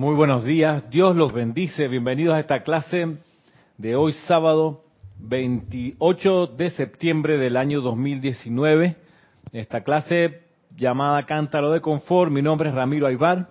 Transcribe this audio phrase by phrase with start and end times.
[0.00, 1.86] Muy buenos días, Dios los bendice.
[1.86, 3.18] Bienvenidos a esta clase
[3.76, 4.82] de hoy sábado
[5.18, 8.96] 28 de septiembre del año 2019.
[9.52, 10.40] Esta clase
[10.74, 12.32] llamada Cántaro de Confort.
[12.32, 13.50] Mi nombre es Ramiro Aybar.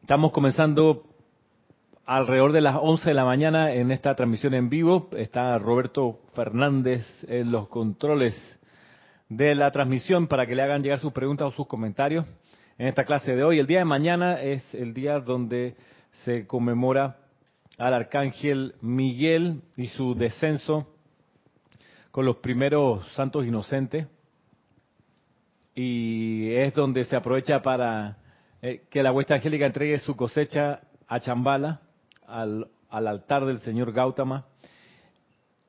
[0.00, 1.04] Estamos comenzando
[2.06, 5.10] alrededor de las 11 de la mañana en esta transmisión en vivo.
[5.16, 8.34] Está Roberto Fernández en los controles
[9.28, 12.26] de la transmisión para que le hagan llegar sus preguntas o sus comentarios
[12.82, 13.60] en esta clase de hoy.
[13.60, 15.76] El día de mañana es el día donde
[16.24, 17.16] se conmemora
[17.78, 20.88] al arcángel Miguel y su descenso
[22.10, 24.08] con los primeros santos inocentes.
[25.76, 28.16] Y es donde se aprovecha para
[28.60, 31.82] eh, que la huesta angélica entregue su cosecha a Chambala,
[32.26, 34.46] al, al altar del señor Gautama.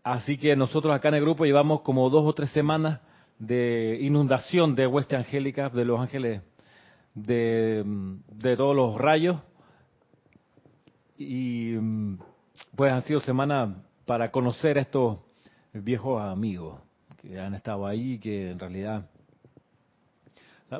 [0.04, 3.02] Así que nosotros acá en el grupo llevamos como dos o tres semanas
[3.38, 6.42] de inundación de hueste angélica, de los ángeles
[7.14, 9.42] de, de todos los rayos.
[11.18, 11.76] Y
[12.76, 15.20] pues han sido semanas para conocer a estos
[15.74, 16.80] viejos amigos
[17.22, 19.10] que han estado ahí, que en realidad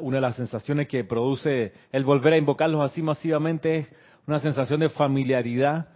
[0.02, 3.94] una de las sensaciones que produce el volver a invocarlos así masivamente es
[4.28, 5.90] una sensación de familiaridad,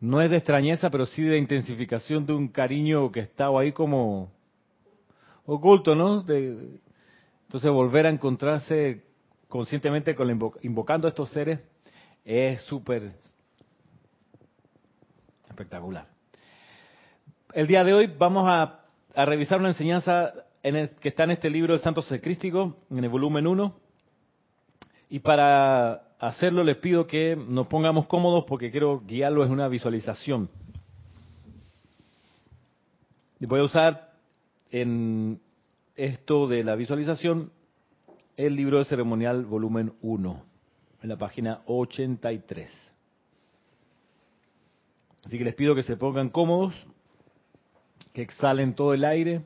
[0.00, 4.32] no es de extrañeza, pero sí de intensificación de un cariño que estaba ahí como
[5.46, 6.22] oculto, ¿no?
[6.22, 6.80] De,
[7.46, 9.04] entonces volver a encontrarse
[9.54, 10.28] conscientemente con
[10.62, 11.60] invocando a estos seres
[12.24, 13.12] es súper
[15.48, 16.08] espectacular.
[17.52, 18.80] El día de hoy vamos a,
[19.14, 23.46] revisar una enseñanza en que está en este libro, El Santo Secrístico, en el volumen
[23.46, 23.76] 1.
[25.10, 30.50] Y para hacerlo les pido que nos pongamos cómodos porque quiero guiarlo en una visualización.
[33.38, 34.14] Y voy a usar
[34.72, 35.40] en
[35.94, 37.52] esto de la visualización
[38.36, 40.44] el libro de ceremonial volumen 1,
[41.02, 42.70] en la página 83.
[45.24, 46.74] Así que les pido que se pongan cómodos,
[48.12, 49.42] que exhalen todo el aire.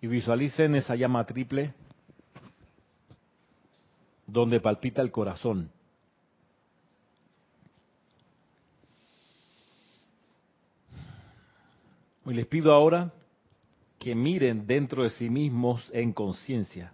[0.00, 1.74] Y visualicen esa llama triple
[4.26, 5.72] donde palpita el corazón.
[12.28, 13.12] Y les pido ahora
[13.98, 16.92] que miren dentro de sí mismos en conciencia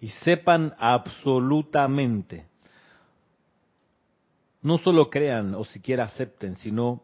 [0.00, 2.46] y sepan absolutamente,
[4.62, 7.02] no solo crean o siquiera acepten, sino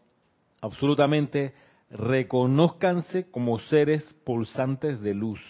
[0.61, 1.55] absolutamente
[1.91, 5.41] reconózcanse como seres pulsantes de luz.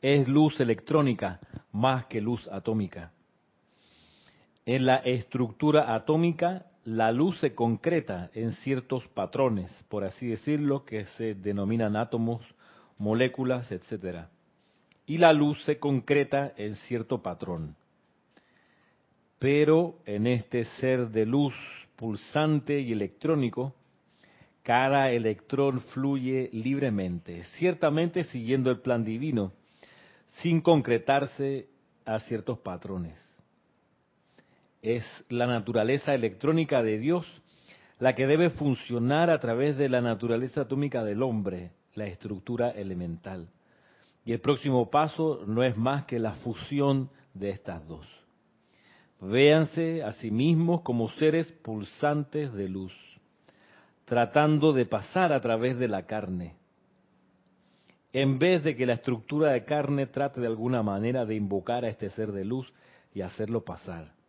[0.00, 1.38] Es luz electrónica
[1.70, 3.12] más que luz atómica.
[4.64, 11.04] En la estructura atómica la luz se concreta en ciertos patrones, por así decirlo, que
[11.04, 12.42] se denominan átomos,
[12.98, 14.26] moléculas, etc.
[15.06, 17.76] Y la luz se concreta en cierto patrón.
[19.38, 21.54] Pero en este ser de luz
[21.96, 23.74] pulsante y electrónico,
[24.62, 29.52] cada electrón fluye libremente, ciertamente siguiendo el plan divino,
[30.38, 31.68] sin concretarse
[32.04, 33.31] a ciertos patrones
[34.82, 37.24] es la naturaleza electrónica de Dios
[38.00, 43.48] la que debe funcionar a través de la naturaleza atómica del hombre, la estructura elemental.
[44.24, 48.04] Y el próximo paso no es más que la fusión de estas dos.
[49.20, 52.92] Véanse a sí mismos como seres pulsantes de luz,
[54.04, 56.56] tratando de pasar a través de la carne,
[58.12, 61.88] en vez de que la estructura de carne trate de alguna manera de invocar a
[61.88, 62.72] este ser de luz
[63.14, 64.21] y hacerlo pasar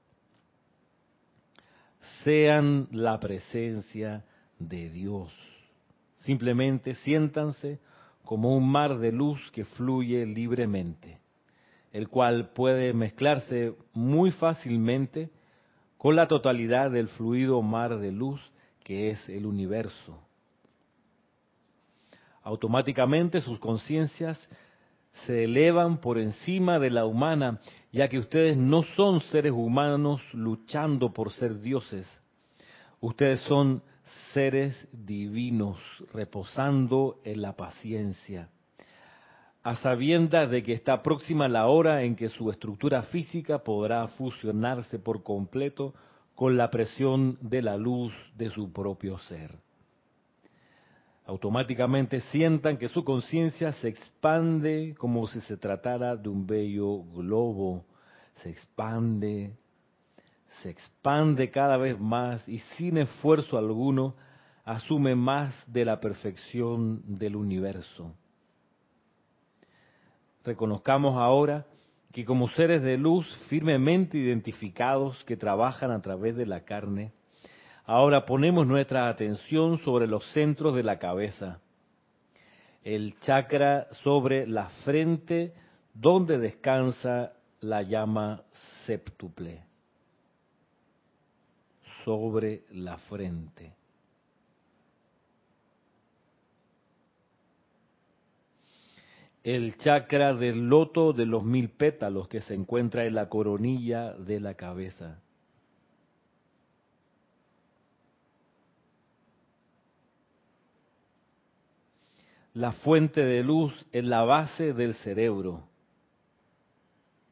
[2.23, 4.23] sean la presencia
[4.59, 5.33] de Dios.
[6.17, 7.79] Simplemente siéntanse
[8.23, 11.19] como un mar de luz que fluye libremente,
[11.91, 15.29] el cual puede mezclarse muy fácilmente
[15.97, 18.41] con la totalidad del fluido mar de luz
[18.83, 20.19] que es el universo.
[22.43, 24.37] Automáticamente sus conciencias
[25.25, 27.59] se elevan por encima de la humana,
[27.91, 32.07] ya que ustedes no son seres humanos luchando por ser dioses.
[32.99, 33.81] Ustedes son
[34.33, 35.79] seres divinos
[36.13, 38.49] reposando en la paciencia,
[39.63, 44.99] a sabiendas de que está próxima la hora en que su estructura física podrá fusionarse
[44.99, 45.93] por completo
[46.35, 49.51] con la presión de la luz de su propio ser
[51.25, 57.85] automáticamente sientan que su conciencia se expande como si se tratara de un bello globo,
[58.35, 59.53] se expande,
[60.61, 64.15] se expande cada vez más y sin esfuerzo alguno
[64.65, 68.13] asume más de la perfección del universo.
[70.43, 71.65] Reconozcamos ahora
[72.11, 77.11] que como seres de luz firmemente identificados que trabajan a través de la carne,
[77.85, 81.59] ahora ponemos nuestra atención sobre los centros de la cabeza,
[82.83, 85.53] el chakra sobre la frente
[85.93, 88.43] donde descansa la llama
[88.85, 89.63] séptuple,
[92.03, 93.73] sobre la frente.
[99.43, 104.39] el chakra del loto de los mil pétalos que se encuentra en la coronilla de
[104.39, 105.22] la cabeza.
[112.53, 115.63] La fuente de luz en la base del cerebro,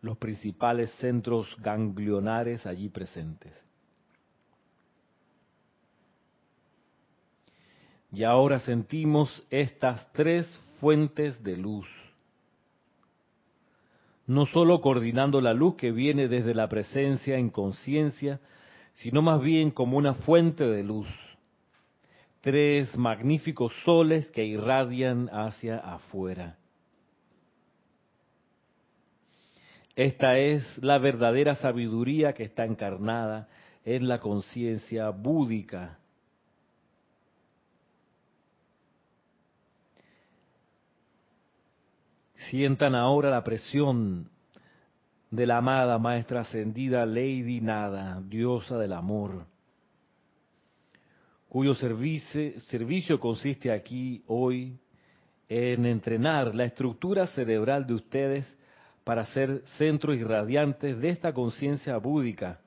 [0.01, 3.53] los principales centros ganglionares allí presentes.
[8.11, 10.47] Y ahora sentimos estas tres
[10.79, 11.87] fuentes de luz
[14.31, 18.39] no solo coordinando la luz que viene desde la presencia en conciencia,
[18.93, 21.07] sino más bien como una fuente de luz.
[22.41, 26.57] Tres magníficos soles que irradian hacia afuera.
[29.95, 33.47] Esta es la verdadera sabiduría que está encarnada
[33.85, 35.99] en la conciencia búdica.
[42.49, 44.29] Sientan ahora la presión
[45.29, 49.45] de la amada maestra ascendida Lady Nada, diosa del amor,
[51.51, 54.79] cuyo servicio, consiste aquí hoy
[55.49, 58.57] en entrenar la estructura cerebral de ustedes
[59.03, 62.61] para ser centros irradiantes de esta conciencia búdica.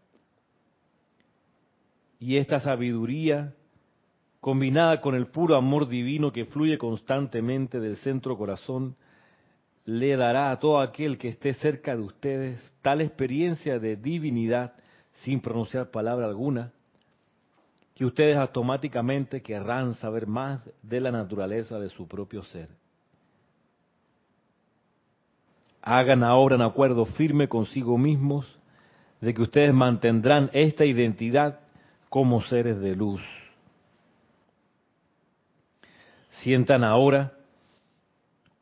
[2.19, 3.55] Y esta sabiduría,
[4.43, 8.97] combinada con el puro amor divino que fluye constantemente del centro corazón,
[9.87, 14.75] le dará a todo aquel que esté cerca de ustedes tal experiencia de divinidad
[15.23, 16.74] sin pronunciar palabra alguna,
[17.95, 22.69] que ustedes automáticamente querrán saber más de la naturaleza de su propio ser.
[25.81, 28.59] Hagan ahora un acuerdo firme consigo mismos
[29.21, 31.61] de que ustedes mantendrán esta identidad
[32.09, 33.23] como seres de luz.
[36.43, 37.33] Sientan ahora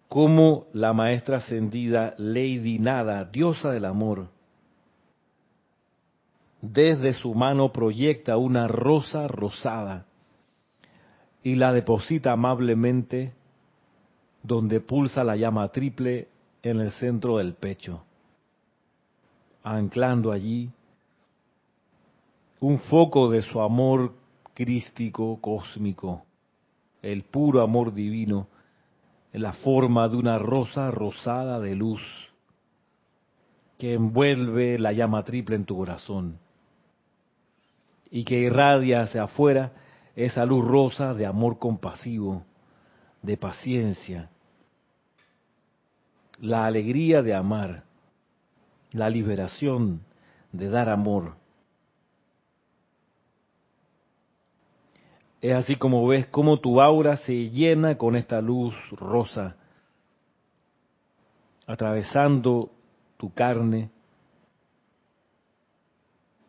[0.08, 4.28] como la maestra ascendida Lady Nada, diosa del amor,
[6.62, 10.06] desde su mano proyecta una rosa rosada
[11.42, 13.34] y la deposita amablemente
[14.44, 16.28] donde pulsa la llama triple
[16.62, 18.04] en el centro del pecho,
[19.64, 20.70] anclando allí
[22.60, 24.14] un foco de su amor
[24.54, 26.22] crístico cósmico,
[27.02, 28.46] el puro amor divino
[29.32, 32.00] en la forma de una rosa rosada de luz
[33.78, 36.38] que envuelve la llama triple en tu corazón
[38.12, 39.72] y que irradia hacia afuera
[40.14, 42.44] esa luz rosa de amor compasivo,
[43.22, 44.28] de paciencia,
[46.38, 47.84] la alegría de amar,
[48.90, 50.02] la liberación
[50.52, 51.36] de dar amor.
[55.40, 59.56] Es así como ves cómo tu aura se llena con esta luz rosa,
[61.66, 62.70] atravesando
[63.16, 63.90] tu carne,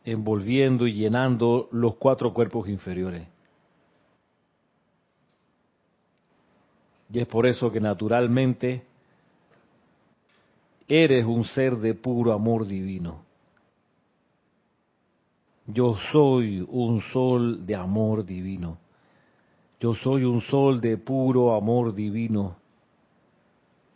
[0.05, 3.27] envolviendo y llenando los cuatro cuerpos inferiores.
[7.11, 8.83] Y es por eso que naturalmente
[10.87, 13.23] eres un ser de puro amor divino.
[15.67, 18.77] Yo soy un sol de amor divino.
[19.79, 22.57] Yo soy un sol de puro amor divino.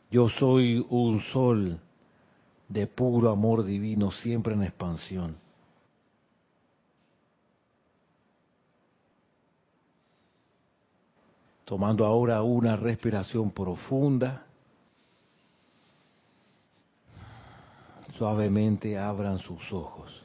[0.09, 1.79] Yo soy un sol
[2.69, 5.46] de puro amor divino, siempre en expansión.
[11.67, 14.45] Tomando ahora una respiración profunda.
[18.17, 20.23] Suavemente abran sus ojos.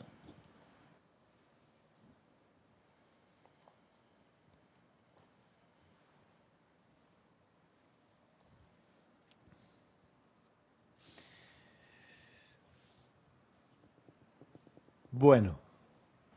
[15.11, 15.59] Bueno,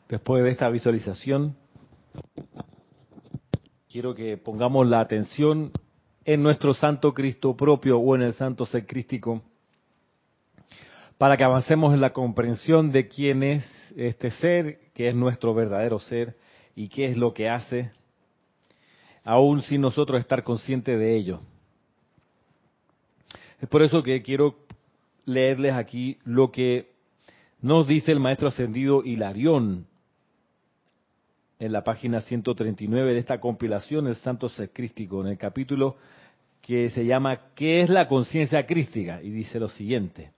[0.10, 1.56] después de esta visualización,
[3.96, 5.72] quiero que pongamos la atención
[6.26, 9.42] en nuestro Santo Cristo propio o en el Santo Ser Crístico
[11.18, 13.64] para que avancemos en la comprensión de quién es
[13.96, 16.36] este ser, que es nuestro verdadero ser
[16.76, 17.94] y qué es lo que hace
[19.24, 21.40] aún sin nosotros estar conscientes de ello.
[23.62, 24.58] Es por eso que quiero
[25.24, 26.92] leerles aquí lo que
[27.62, 29.88] nos dice el maestro ascendido Hilarión
[31.60, 35.96] en la página 139 de esta compilación, el Santo Ser Crístico, en el capítulo
[36.62, 39.22] que se llama ¿Qué es la conciencia crística?
[39.22, 40.32] Y dice lo siguiente.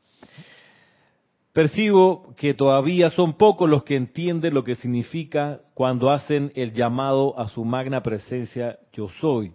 [1.54, 7.40] Percibo que todavía son pocos los que entienden lo que significa cuando hacen el llamado
[7.40, 9.54] a su magna presencia yo soy.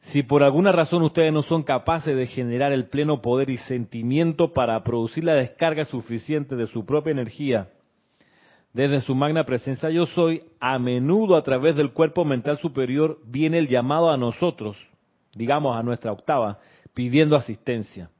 [0.00, 4.52] Si por alguna razón ustedes no son capaces de generar el pleno poder y sentimiento
[4.52, 7.68] para producir la descarga suficiente de su propia energía
[8.76, 13.56] desde su magna presencia yo soy, a menudo a través del cuerpo mental superior viene
[13.56, 14.76] el llamado a nosotros,
[15.34, 16.58] digamos a nuestra octava,
[16.92, 18.10] pidiendo asistencia.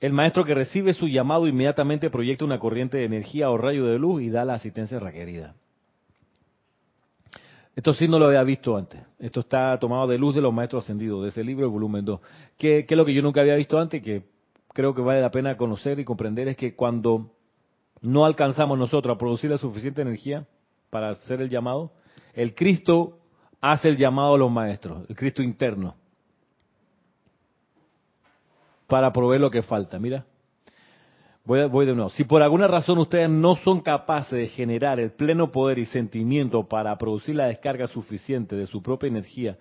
[0.00, 4.00] El maestro que recibe su llamado inmediatamente proyecta una corriente de energía o rayo de
[4.00, 5.54] luz y da la asistencia requerida.
[7.76, 9.00] Esto sí no lo había visto antes.
[9.20, 12.20] Esto está tomado de luz de los maestros ascendidos, de ese libro, el volumen 2.
[12.58, 14.02] ¿Qué, ¿Qué, es lo que yo nunca había visto antes?
[14.02, 14.24] Que
[14.72, 17.35] creo que vale la pena conocer y comprender es que cuando
[18.06, 20.46] no alcanzamos nosotros a producir la suficiente energía
[20.90, 21.90] para hacer el llamado,
[22.34, 23.18] el Cristo
[23.60, 25.96] hace el llamado a los maestros, el Cristo interno,
[28.86, 29.98] para proveer lo que falta.
[29.98, 30.24] Mira,
[31.44, 32.10] voy, voy de nuevo.
[32.10, 36.68] Si por alguna razón ustedes no son capaces de generar el pleno poder y sentimiento
[36.68, 39.58] para producir la descarga suficiente de su propia energía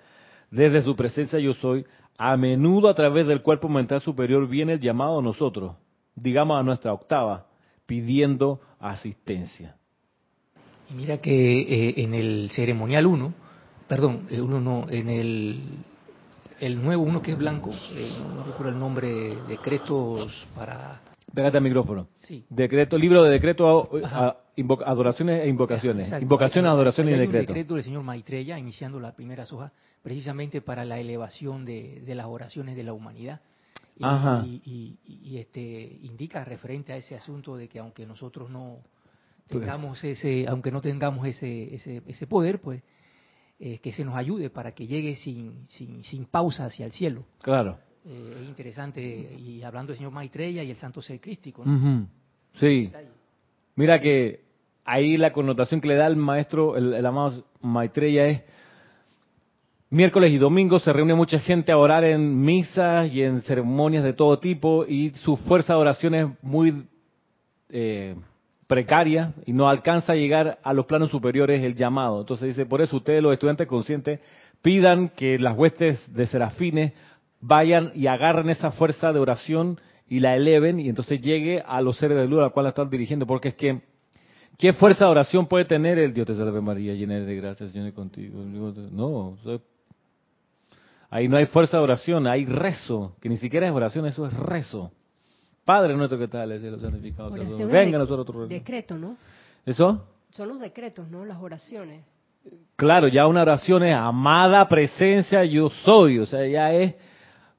[0.51, 1.85] desde su presencia yo soy,
[2.17, 5.75] a menudo a través del cuerpo mental superior viene el llamado a nosotros,
[6.13, 7.47] digamos a nuestra octava,
[7.85, 9.75] pidiendo asistencia.
[10.89, 13.33] Y mira que eh, en el ceremonial 1,
[13.87, 15.63] perdón, eh, uno no, en el,
[16.59, 21.01] el nuevo uno que es blanco, eh, no, recuerdo el nombre, decretos para...
[21.33, 22.07] Pégate al micrófono.
[22.21, 22.45] Sí.
[22.49, 26.05] Decreto, libro de decreto, a, invoca, adoraciones e invocaciones.
[26.05, 26.23] Exacto.
[26.23, 27.53] Invocaciones, adoraciones y Hay un decreto.
[27.53, 32.27] decreto del señor Maitreya, iniciando la primera hoja, precisamente para la elevación de, de las
[32.27, 33.41] oraciones de la humanidad.
[33.97, 34.43] Y, Ajá.
[34.45, 34.97] y- y-
[35.31, 38.79] y, este indica referente a ese asunto de que aunque nosotros no
[39.47, 42.83] Pues- tengamos ese, aunque no tengamos ese, ese, ese poder, pues
[43.57, 47.23] eh, que se nos ayude para que llegue sin, sin, sin pausa hacia el cielo.
[47.41, 47.77] Claro.
[48.05, 49.01] Eh, es interesante,
[49.39, 51.63] y hablando del señor Maitreya y el santo ser crístico.
[52.59, 52.91] Sí.
[53.77, 54.41] Mira que
[54.83, 58.43] ahí la connotación que le da el maestro, el, el amado Maitreya es
[59.95, 64.11] miércoles y domingos se reúne mucha gente a orar en misas y en ceremonias de
[64.11, 66.85] todo tipo y su fuerza de oración es muy
[67.69, 68.17] eh,
[68.67, 72.19] precaria y no alcanza a llegar a los planos superiores el llamado.
[72.19, 74.19] Entonces dice, por eso ustedes los estudiantes conscientes
[74.61, 76.91] pidan que las huestes de serafines
[77.39, 81.97] vayan y agarren esa fuerza de oración y la eleven y entonces llegue a los
[81.97, 83.79] seres de luz a la cual la están dirigiendo, porque es que
[84.57, 87.93] ¿qué fuerza de oración puede tener el Dios te salve María, llena de gracia, Señor
[87.93, 88.43] contigo?
[88.43, 89.37] No,
[91.15, 94.33] ahí no hay fuerza de oración, hay rezo, que ni siquiera es oración, eso es
[94.33, 94.91] rezo.
[95.63, 98.47] Padre nuestro que tal, el cielo santificado, es venga nosotros reino.
[98.47, 99.15] Decreto, ¿no?
[99.65, 100.05] ¿Eso?
[100.31, 101.23] Son los decretos, ¿no?
[101.23, 102.03] Las oraciones.
[102.75, 106.95] Claro, ya una oración es amada presencia yo soy, o sea, ya es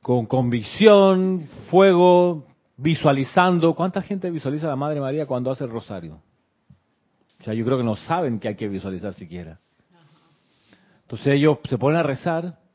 [0.02, 2.44] con convicción, fuego,
[2.76, 3.74] visualizando.
[3.74, 6.20] ¿Cuánta gente visualiza a la Madre María cuando hace el rosario?
[7.40, 9.58] O sea, yo creo que no saben que hay que visualizar siquiera.
[11.04, 12.65] Entonces ellos se ponen a rezar.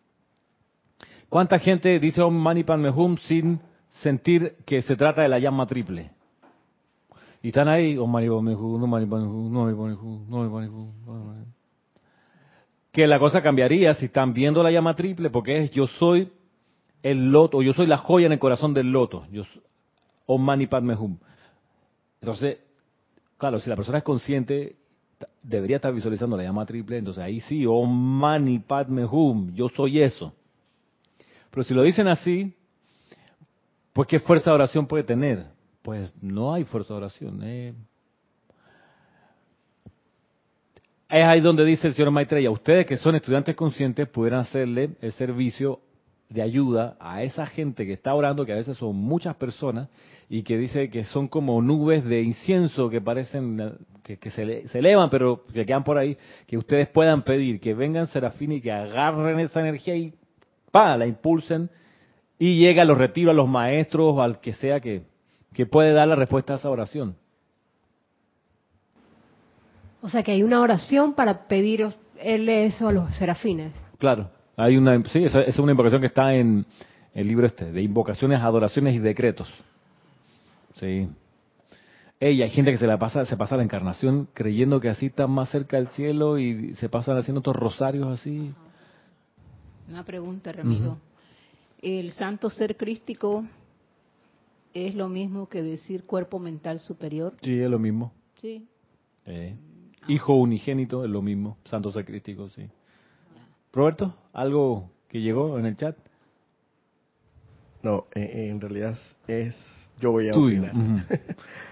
[1.32, 6.12] ¿Cuánta gente dice Om sin sentir que se trata de la llama triple?
[7.42, 11.46] Y están ahí, Om Mani Padme Hum, Om Mani Padme Hum, Om.
[12.92, 16.30] Que la cosa cambiaría si están viendo la llama triple, porque es yo soy
[17.02, 19.26] el loto, yo soy la joya en el corazón del loto.
[19.32, 19.44] Yo,
[20.26, 20.68] Om Mani.
[22.20, 22.58] Entonces,
[23.38, 24.76] claro, si la persona es consciente,
[25.42, 28.22] debería estar visualizando la llama triple, entonces ahí sí, Om
[29.10, 30.34] Hum, yo soy eso.
[31.52, 32.54] Pero si lo dicen así,
[33.94, 35.46] pues ¿qué fuerza de oración puede tener?
[35.82, 37.40] Pues no hay fuerza de oración.
[37.44, 37.74] eh.
[41.10, 45.12] Es ahí donde dice el señor Maitreya, ustedes que son estudiantes conscientes pudieran hacerle el
[45.12, 45.82] servicio
[46.30, 49.90] de ayuda a esa gente que está orando, que a veces son muchas personas,
[50.30, 53.58] y que dice que son como nubes de incienso que parecen,
[54.02, 56.18] que, se, se elevan, pero que quedan por ahí,
[56.48, 60.14] que ustedes puedan pedir, que vengan serafines y que agarren esa energía y
[60.72, 61.70] pa, la impulsen,
[62.40, 65.04] y llega, los retiro a los maestros, al que sea que,
[65.54, 67.16] que puede dar la respuesta a esa oración.
[70.02, 71.88] O sea que hay una oración para pedir
[72.20, 73.74] eso a los serafines.
[74.00, 76.66] Claro, hay una, sí, esa, esa es una invocación que está en
[77.14, 79.48] el libro este, de invocaciones, adoraciones y decretos.
[80.80, 81.08] Sí.
[82.20, 85.28] Ey, hay gente que se la pasa, se pasa la encarnación creyendo que así está
[85.28, 88.54] más cerca del cielo y se pasan haciendo estos rosarios así.
[89.92, 90.98] Una pregunta, Ramiro.
[91.82, 93.44] ¿El santo ser crístico
[94.74, 97.34] es lo mismo que decir cuerpo mental superior?
[97.42, 98.14] Sí, es lo mismo.
[98.40, 98.66] Sí.
[99.26, 99.54] Eh,
[100.08, 101.58] hijo unigénito es lo mismo.
[101.66, 102.70] Santo ser crístico, sí.
[103.74, 105.98] Roberto, ¿algo que llegó en el chat?
[107.84, 109.54] No, eh, en realidad es...
[110.00, 110.62] Yo voy a Tuyo.
[110.62, 110.76] opinar.
[110.76, 111.00] ujú.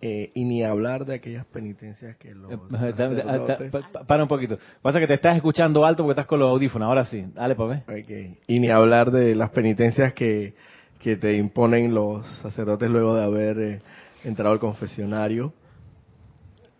[0.00, 2.52] Eh, y ni hablar de aquellas penitencias que los...
[2.52, 3.70] Eh,
[4.06, 4.58] Para un poquito.
[4.80, 6.86] Pasa que te estás escuchando alto porque estás con los audífonos.
[6.86, 7.24] Ahora sí.
[7.34, 7.98] Dale, pues, papá.
[7.98, 8.36] Ok.
[8.46, 10.54] Y ni hablar de las penitencias que,
[11.00, 13.80] que te imponen los sacerdotes luego de haber eh,
[14.24, 15.52] entrado al confesionario.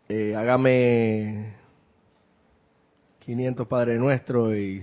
[0.09, 1.55] Eh, hágame
[3.21, 4.83] 500 Padre Nuestro y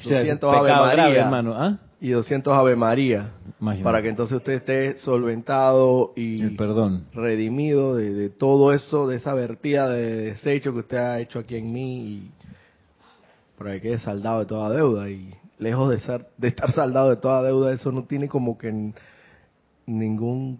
[0.00, 1.54] O sea, 200 Ave pecado grave, María hermano.
[1.54, 1.78] ¿ah?
[2.02, 3.30] Y 200 Ave María
[3.60, 3.84] Imagínate.
[3.84, 7.04] para que entonces usted esté solventado y El perdón.
[7.14, 11.54] redimido de, de todo eso, de esa vertida de desecho que usted ha hecho aquí
[11.56, 12.30] en mí y
[13.56, 17.16] para que quede saldado de toda deuda y lejos de ser de estar saldado de
[17.16, 18.92] toda deuda eso no tiene como que
[19.86, 20.58] ningún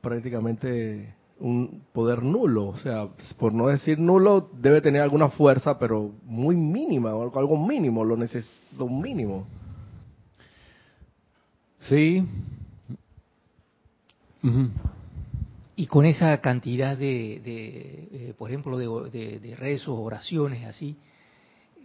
[0.00, 6.10] prácticamente un poder nulo, o sea, por no decir nulo debe tener alguna fuerza, pero
[6.26, 9.46] muy mínima o algo- mínimo, lo necesito un mínimo.
[11.80, 12.24] Sí.
[15.76, 20.96] Y con esa cantidad de, de, eh, por ejemplo, de, de- de rezos, oraciones, así,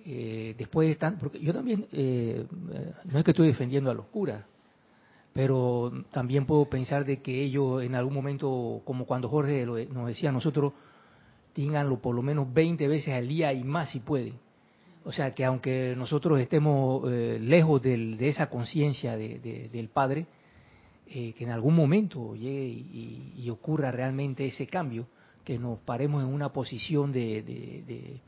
[0.06, 3.94] eh, después de tan, porque yo también, eh, eh, no es que estoy defendiendo a
[3.94, 4.44] los curas,
[5.34, 10.08] pero también puedo pensar de que ellos en algún momento, como cuando Jorge lo- nos
[10.08, 10.74] decía a nosotros,
[11.54, 14.34] tenganlo por lo menos 20 veces al día y más si pueden.
[15.06, 19.90] O sea, que aunque nosotros estemos eh, lejos del- de esa conciencia de- de- del
[19.90, 20.26] Padre,
[21.08, 22.66] eh, que en algún momento llegue
[23.38, 25.08] y, ocurra realmente ese cambio,
[25.44, 28.20] que nos paremos en una posición de,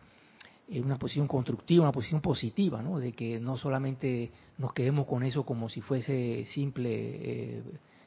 [0.83, 2.99] una posición constructiva, una posición positiva, ¿no?
[2.99, 7.63] De que no solamente nos quedemos con eso como si fuese simple eh,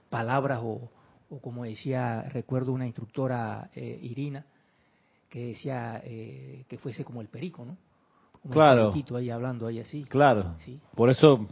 [0.08, 0.88] palabras o,
[1.30, 4.46] o como decía, recuerdo una instructora eh, Irina
[5.28, 7.76] que decía eh, que fuese como el perico, ¿no?
[8.42, 8.92] Como Claro.
[9.16, 10.04] ahí hablando ahí así.
[10.04, 10.54] Claro.
[10.64, 10.78] Sí.
[10.94, 11.46] Por eso,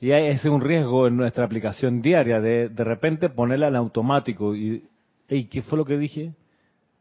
[0.00, 3.76] y hay- ese es un riesgo en nuestra aplicación diaria, de de repente ponerla en
[3.76, 4.84] automático y,
[5.28, 6.32] hey, ¿qué fue lo que dije?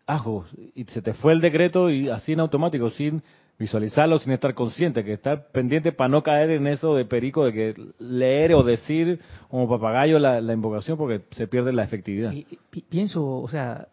[0.06, 3.24] Ajo, y se te fue el decreto y así en automático, sin
[3.58, 7.54] visualizarlo, sin estar consciente, que estar pendiente para no caer en eso de perico, de
[7.54, 12.32] que leer o decir como papagayo la, la invocación porque se pierde la efectividad.
[12.34, 12.46] Y-
[12.90, 13.88] pienso, o sea,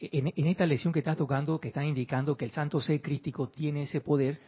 [0.00, 3.48] en, en esta lección que estás tocando, que están indicando que el santo ser crístico
[3.48, 4.38] tiene ese poder,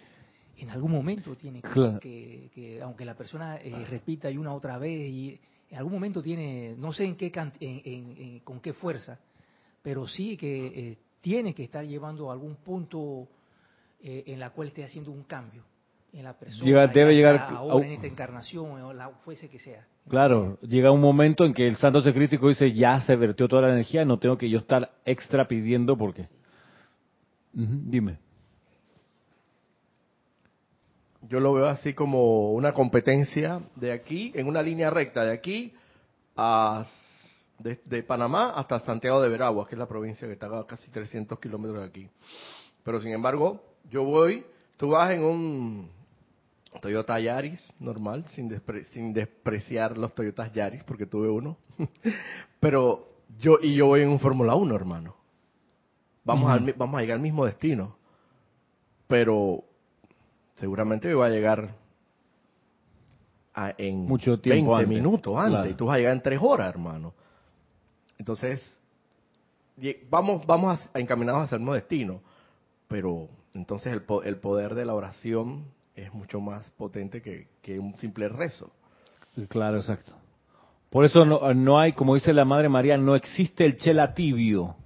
[0.57, 2.01] en algún momento tiene que, Claro.
[2.01, 5.39] que- que, aunque la persona eh, repita y una otra vez, y
[5.71, 9.19] en algún momento tiene, no sé en qué en- en- con qué fuerza,
[9.83, 13.29] pero sí que eh, tiene que estar llevando a algún punto
[14.03, 15.65] eh, en la cual esté haciendo un cambio
[16.13, 16.65] en la persona.
[16.65, 19.87] Llega- debe sea llegar a- en esta encarnación o la fuese que sea.
[20.09, 23.63] Claro, llega un momento en que el santo ser crítico dice, ya se vertió toda
[23.63, 26.23] la energía, no tengo que yo estar extra pidiendo porque...
[27.55, 28.19] Ujú, Dime.
[31.29, 35.73] Yo lo veo así como una competencia de aquí, en una línea recta, de aquí
[36.37, 36.85] a
[37.59, 40.91] de, de Panamá hasta Santiago de Veraguas, que es la provincia que está a casi
[40.91, 42.09] 300 kilómetros de aquí.
[42.83, 44.45] Pero sin embargo, yo voy,
[44.77, 45.89] tú vas en un
[46.81, 51.57] Toyota Yaris normal, sin, despre- sin despreciar los Toyotas Yaris, porque tuve uno.
[52.61, 53.09] Pero
[53.39, 55.15] yo y yo voy en un Fórmula 1, hermano.
[56.25, 57.97] Vamos, al mi- vamos a llegar al mismo destino.
[59.09, 59.65] Pero
[60.57, 61.75] seguramente yo voy a llegar
[63.55, 64.89] a- en Mucho tiempo 20 antes.
[65.03, 65.51] minutos antes.
[65.53, 65.71] Claro.
[65.71, 67.13] Y tú vas a llegar en 3 horas, hermano.
[68.19, 68.81] Entonces,
[70.09, 72.21] vamos, vamos a, encaminados hacia el mismo destino.
[72.89, 78.29] Pero entonces el poder de la oración es mucho más potente que, que un simple
[78.29, 78.71] rezo.
[79.49, 80.13] Claro, exacto.
[80.91, 84.77] Por eso no, no hay, como dice la Madre María, no existe el chela tibio.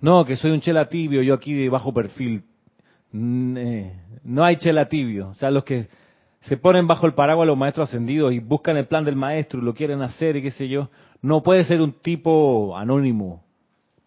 [0.00, 2.44] No, que soy un chela tibio, yo aquí de bajo perfil.
[3.12, 5.28] Mm, eh, No hay chela tibio.
[5.28, 5.88] O sea, los que
[6.40, 9.64] se ponen bajo el paraguas los maestros ascendidos y buscan el plan del maestro y
[9.64, 13.42] lo quieren hacer y qué sé yo, no puede ser un tipo anónimo.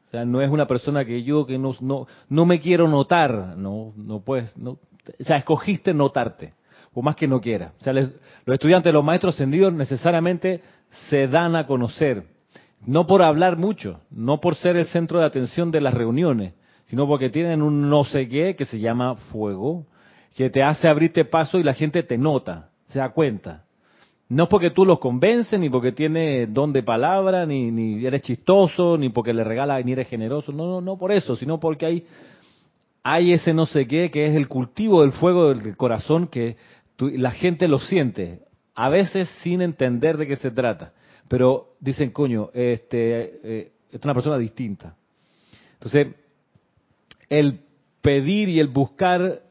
[0.07, 3.55] O sea, no es una persona que yo que no, no, no me quiero notar.
[3.57, 4.57] No, no puedes.
[4.57, 4.79] No,
[5.19, 6.53] o sea, escogiste notarte,
[6.93, 7.73] por más que no quiera.
[7.79, 8.11] O sea, les-
[8.45, 10.61] los estudiantes, los maestros ascendidos necesariamente
[11.09, 12.23] se dan a conocer.
[12.85, 16.53] No por hablar mucho, no por ser el centro de atención de las reuniones,
[16.85, 19.85] sino porque tienen un no sé qué que se llama fuego,
[20.35, 23.65] que te hace abrirte paso y la gente te nota, se da cuenta.
[24.29, 28.21] No es porque tú los convences, ni porque tienes don de palabra, ni, ni eres
[28.21, 30.51] chistoso, ni porque le regalas, ni eres generoso.
[30.51, 32.05] No, no, no por eso, sino porque hay,
[33.03, 36.57] hay ese no sé qué, que es el cultivo del fuego del corazón que
[36.95, 38.39] tú- la gente lo siente,
[38.75, 40.93] a veces sin entender de qué se trata.
[41.27, 44.95] Pero dicen, coño, este, eh, es una persona distinta.
[45.73, 46.07] Entonces,
[47.29, 47.59] el
[48.01, 49.41] pedir y el buscar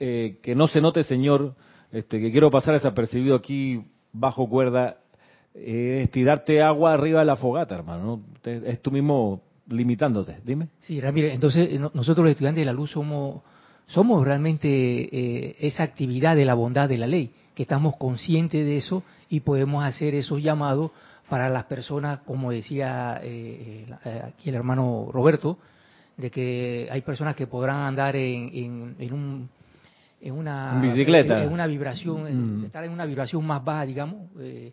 [0.00, 1.54] eh, que no se note, Señor,
[1.92, 3.80] este, que quiero pasar desapercibido aquí
[4.12, 4.98] bajo cuerda,
[5.54, 8.04] eh, es tirarte agua arriba de la fogata, hermano.
[8.04, 8.22] ¿no?
[8.42, 10.38] Te- Es tú mismo limitándote.
[10.44, 10.68] Dime.
[10.80, 13.42] Sí, Ramírez, entonces no- nosotros los estudiantes de la luz somos,
[13.86, 18.76] somos realmente eh, esa actividad de la bondad de la ley, que estamos conscientes de
[18.76, 20.90] eso y podemos hacer esos llamados
[21.28, 25.58] para las personas, como decía eh, eh, eh, aquí el hermano Roberto,
[26.16, 29.48] de que hay personas que podrán andar en, en, en un
[30.20, 31.38] en una bicicleta.
[31.42, 32.64] en, en una vibración Mm.
[32.66, 34.72] estar en una vibración más baja digamos eh,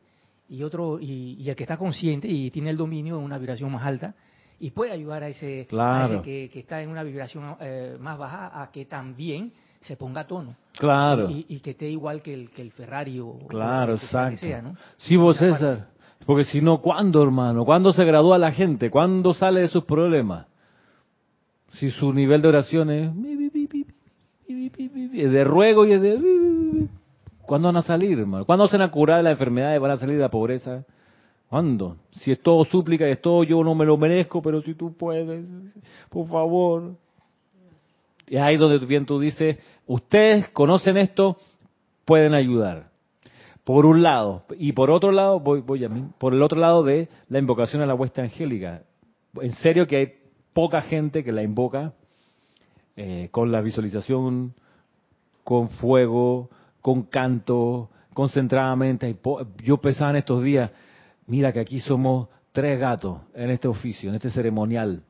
[0.49, 3.69] y otro y, y el que está consciente y tiene el dominio en una vibración
[3.71, 4.13] más alta
[4.61, 6.13] y puede ayudar a ese, a Claro.
[6.15, 10.21] ese que, que está en una vibración eh, más baja a que también se ponga
[10.21, 11.29] a tono Claro.
[11.29, 14.07] y, y que esté igual que el, que el Ferrari o Claro, o lo que
[14.07, 14.47] sea que exacto.
[14.47, 14.75] sea, ¿no?
[14.97, 15.53] Sí, vos parte.
[15.53, 15.87] César.
[16.25, 17.65] Porque si no, ¿cuándo, hermano?
[17.65, 18.91] ¿Cuándo se gradúa la gente?
[18.91, 20.45] ¿Cuándo sale de sus problemas?
[21.73, 23.11] Si su nivel de oración es
[24.47, 26.87] de ruego y es de...
[27.41, 28.45] ¿Cuándo van a salir, hermano?
[28.45, 30.83] ¿Cuándo se van a curar de la enfermedad y van a salir de la pobreza?
[31.51, 31.97] ¿Cuándo?
[32.21, 34.95] Si es todo súplica y es todo yo no me lo merezco, pero si tú
[34.95, 35.51] puedes,
[36.09, 36.95] por favor.
[38.25, 41.35] Es ahí donde bien tú dices, ustedes conocen esto,
[42.05, 42.89] pueden ayudar.
[43.65, 44.45] Por un lado.
[44.57, 47.81] Y por otro lado, voy, voy a mí, por el otro lado de la invocación
[47.81, 48.83] a la huesta angélica.
[49.41, 50.13] En serio que hay
[50.53, 51.91] poca gente que la invoca
[52.95, 54.53] eh, con la visualización,
[55.43, 59.17] con fuego, con canto, concentradamente.
[59.65, 60.71] Yo pensaba en estos días,
[61.31, 65.01] mira que aquí somos tres gatos en este oficio, en este ceremonial.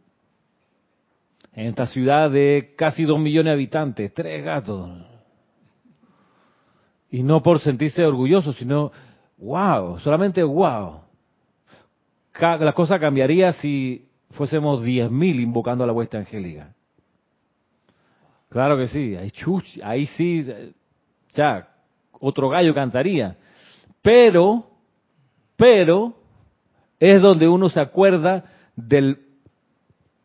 [1.52, 5.04] En esta ciudad de casi dos millones de habitantes, tres gatos.
[7.10, 8.92] Y no por sentirse orgulloso, sino,
[9.40, 11.02] wow, solamente wow.
[12.40, 16.72] La cosa cambiaría si fuésemos 10.000 invocando a la huesta angélica.
[18.48, 20.46] Claro que sí, ahí, chuch, ahí sí,
[21.32, 21.68] ya,
[22.20, 23.38] otro gallo cantaría.
[24.04, 24.71] Pero,
[25.62, 26.16] pero,
[27.00, 28.46] es donde uno se acuerda
[28.76, 29.20] del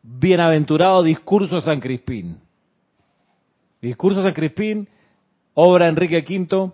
[0.01, 2.39] bienaventurado discurso de San Crispín.
[3.79, 4.89] Discurso de San Crispín,
[5.53, 6.71] obra Enrique V,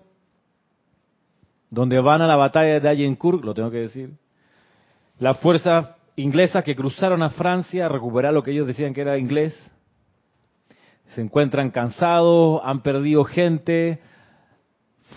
[1.69, 4.12] donde van a la batalla de Agincourt, lo tengo que decir,
[5.19, 9.17] las fuerzas inglesas que cruzaron a Francia a recuperar lo que ellos decían que era
[9.17, 9.54] inglés,
[11.08, 13.99] se encuentran cansados, han perdido gente,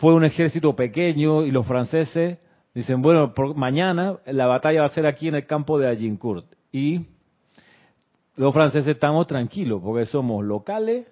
[0.00, 2.38] fue un ejército pequeño y los franceses
[2.76, 6.44] dicen, bueno, por- mañana la batalla va a ser aquí en el campo de Agincourt.
[6.70, 7.06] Y
[8.36, 11.06] los franceses estamos tranquilos porque somos locales,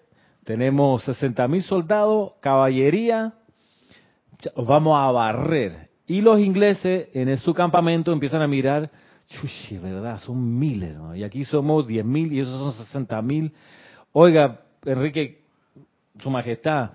[0.44, 3.32] tenemos 60.000 soldados, caballería,
[4.56, 5.88] vamos a barrer.
[6.06, 8.90] Y los ingleses en su campamento empiezan a mirar,
[9.28, 11.16] chuchi, verdad, son miles, ¿no?
[11.16, 13.52] y aquí somos 10.000 y esos son 60.000.
[14.12, 15.44] Oiga, Enrique,
[16.18, 16.90] su majestad,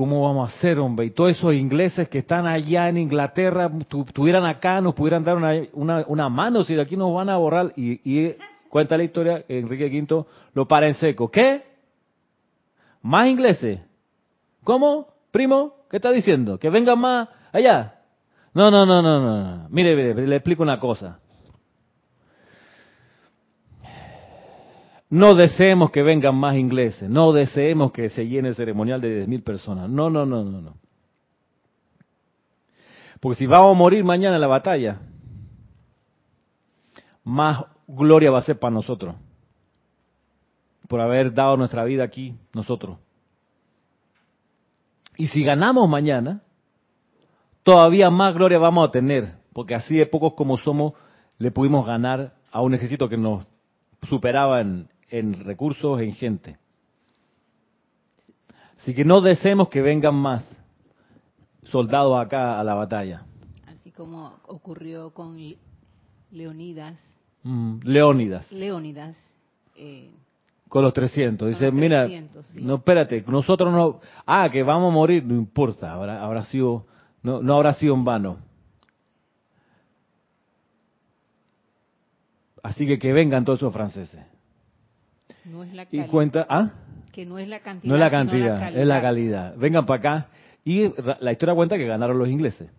[0.00, 1.04] ¿cómo vamos a hacer, hombre?
[1.04, 5.36] Y todos esos ingleses que están allá en Inglaterra, tu- estuvieran acá, nos pudieran dar
[5.74, 7.74] una, una, mano, si de aquí nos van a borrar.
[7.76, 8.34] Y,
[8.70, 11.30] cuenta la historia, Enrique V lo para en seco.
[11.30, 11.64] ¿Qué?
[13.02, 13.78] ¿Más ingleses?
[14.64, 15.08] ¿Cómo?
[15.30, 16.58] Primo, ¿qué está diciendo?
[16.58, 17.96] ¿Que vengan más allá?
[18.54, 19.20] No, no, no, no.
[19.20, 19.68] no.
[19.68, 21.18] Mire, mire, le explico una cosa.
[25.10, 29.42] No deseemos que vengan más ingleses, no deseemos que se llene el ceremonial de 10.000
[29.42, 29.90] personas.
[29.90, 30.76] No, no, no, no, no.
[33.18, 35.00] Porque si vamos a morir mañana en la batalla,
[37.24, 39.16] más gloria va a ser para nosotros.
[40.86, 42.96] Por haber dado nuestra vida aquí nosotros.
[45.16, 46.40] Y si ganamos mañana,
[47.64, 49.34] todavía más gloria vamos a tener.
[49.52, 50.94] Porque así de pocos como somos,
[51.36, 53.44] le pudimos ganar a un ejército que nos
[54.08, 56.56] superaba en, en recursos, en gente.
[58.80, 60.44] Así que no deseemos que vengan más
[61.64, 63.24] soldados acá a la batalla.
[63.66, 65.58] Así como ocurrió con Le-
[66.32, 66.96] Leonidas,
[67.42, 69.16] Mm, Leónidas, Leónidas,
[69.74, 70.10] eh,
[70.68, 71.48] con los 300.
[71.48, 72.60] Dice, los mira, 300, sí.
[72.62, 74.00] no, espérate, nosotros no...
[74.26, 76.86] Ah, que vamos a morir, no importa, habrá, habrá sido,
[77.22, 78.36] no, no habrá sido en vano.
[82.62, 84.22] Así que que vengan todos esos franceses.
[85.44, 86.70] No es la Y calidad, cuenta, ¿ah?
[87.12, 89.56] que no es la cantidad, No es la cantidad, es la calidad.
[89.56, 90.28] Vengan para acá.
[90.64, 92.70] Y la historia cuenta que ganaron los ingleses.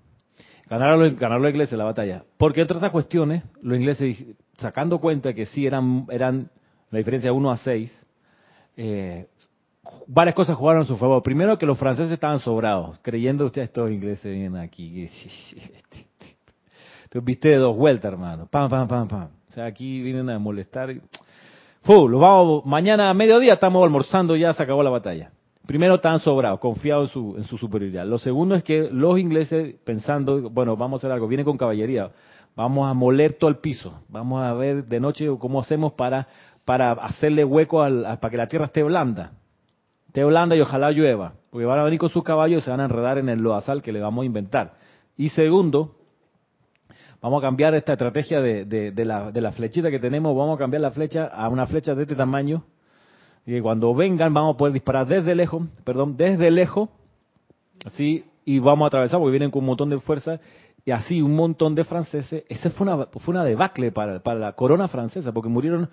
[0.69, 2.23] Ganaron los, ganaron los ingleses la batalla.
[2.37, 4.23] Porque entre otras cuestiones, los ingleses,
[4.57, 6.49] sacando cuenta que sí eran, eran
[6.91, 8.05] la diferencia de 1 a 6,
[8.77, 9.27] eh,
[10.07, 11.21] varias cosas jugaron a su favor.
[11.23, 15.09] Primero que los franceses estaban sobrados, creyendo ustedes estos ingleses vienen aquí.
[17.09, 18.47] Te viste de dos vueltas, hermano.
[18.47, 19.29] Pam, pam, pam, pam.
[19.49, 20.95] O sea, aquí vienen a molestar.
[21.83, 25.31] Fu, lo vamos, mañana a mediodía estamos almorzando, ya se acabó la batalla.
[25.65, 28.05] Primero estaban sobrados, confiados en su, en su superioridad.
[28.05, 32.11] Lo segundo es que los ingleses, pensando, bueno, vamos a hacer algo, vienen con caballería,
[32.55, 36.27] vamos a moler todo el piso, vamos a ver de noche cómo hacemos para,
[36.65, 39.31] para hacerle hueco al, para que la tierra esté blanda.
[40.05, 42.81] Esté blanda y ojalá llueva, porque van a venir con sus caballos y se van
[42.81, 44.73] a enredar en el loazal que le vamos a inventar.
[45.17, 45.95] Y segundo,
[47.21, 50.59] vamos a cambiar esta estrategia de, de- la, de la flechita que tenemos, vamos a
[50.59, 52.63] cambiar la flecha a una flecha de este tamaño,
[53.45, 56.89] y cuando vengan vamos a poder disparar desde lejos, perdón, desde lejos,
[57.85, 60.39] así, y vamos a atravesar porque vienen con un montón de fuerza,
[60.83, 64.87] y así un montón de franceses, esa fue una, fue una debacle para la corona
[64.87, 65.89] francesa, porque murieron,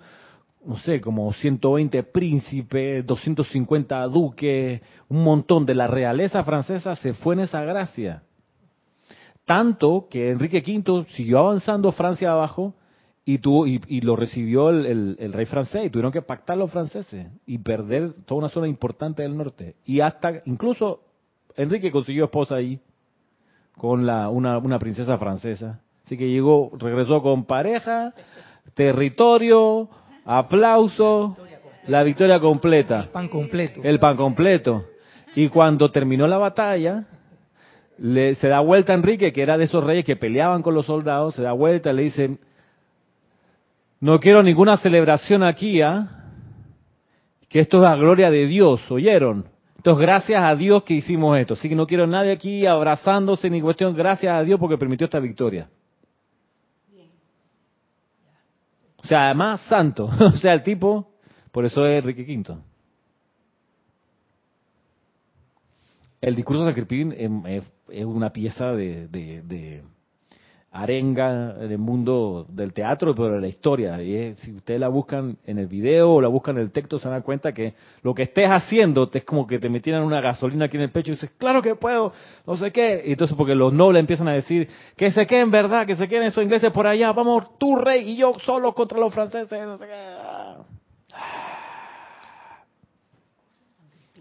[0.65, 7.35] no sé, como 120 príncipes, 250 duques, un montón de la realeza francesa se fue
[7.35, 8.23] en esa gracia.
[9.49, 12.75] Tanto que Enrique V siguió avanzando Francia abajo
[13.25, 16.55] y tuvo y, y lo recibió el, el- el rey francés y tuvieron que pactar
[16.55, 19.73] los franceses y perder toda una zona importante del norte.
[19.85, 20.99] Y hasta incluso
[21.57, 22.79] Enrique consiguió esposa ahí
[23.75, 25.79] con la, una, una princesa francesa.
[26.05, 28.13] Así que llegó, regresó con pareja,
[28.75, 29.89] territorio,
[30.25, 31.35] aplauso,
[31.87, 33.81] la victoria completa Pan completo.
[33.83, 34.85] el pan completo.
[35.35, 37.07] Y cuando terminó la batalla,
[38.01, 40.85] le, se da vuelta a Enrique, que era de esos reyes que peleaban con los
[40.85, 42.37] soldados, se da vuelta y le dice,
[43.99, 46.07] no quiero ninguna celebración aquí, ¿ah?
[47.49, 49.45] Que esto es la gloria de Dios, ¿oyeron?
[49.75, 51.53] Entonces, gracias a Dios que hicimos esto.
[51.53, 53.95] Así que no quiero nadie aquí abrazándose ni cuestión.
[53.95, 55.69] Gracias a Dios porque permitió esta victoria.
[58.97, 60.09] O sea, además, santo.
[60.19, 61.13] o sea, el tipo,
[61.51, 62.57] por eso es Enrique V.
[66.21, 69.83] El discurso de San Crispín em, es, es una pieza de, de-
[70.71, 74.03] arenga en el mundo del teatro, pero de la historia.
[74.03, 76.99] Y es- si ustedes la buscan en el video o la buscan en el texto,
[76.99, 77.73] se dan cuenta que
[78.03, 80.91] lo que estés haciendo te- es como que te metieran una gasolina aquí en el
[80.91, 82.13] pecho y dices, claro que puedo,
[82.45, 83.01] no sé qué.
[83.03, 85.87] Y entonces porque los nobles empiezan a decir, que se queden, ¿verdad?
[85.87, 89.11] Que se queden esos ingleses por allá, vamos tú, rey, y yo solo contra los
[89.11, 89.59] franceses.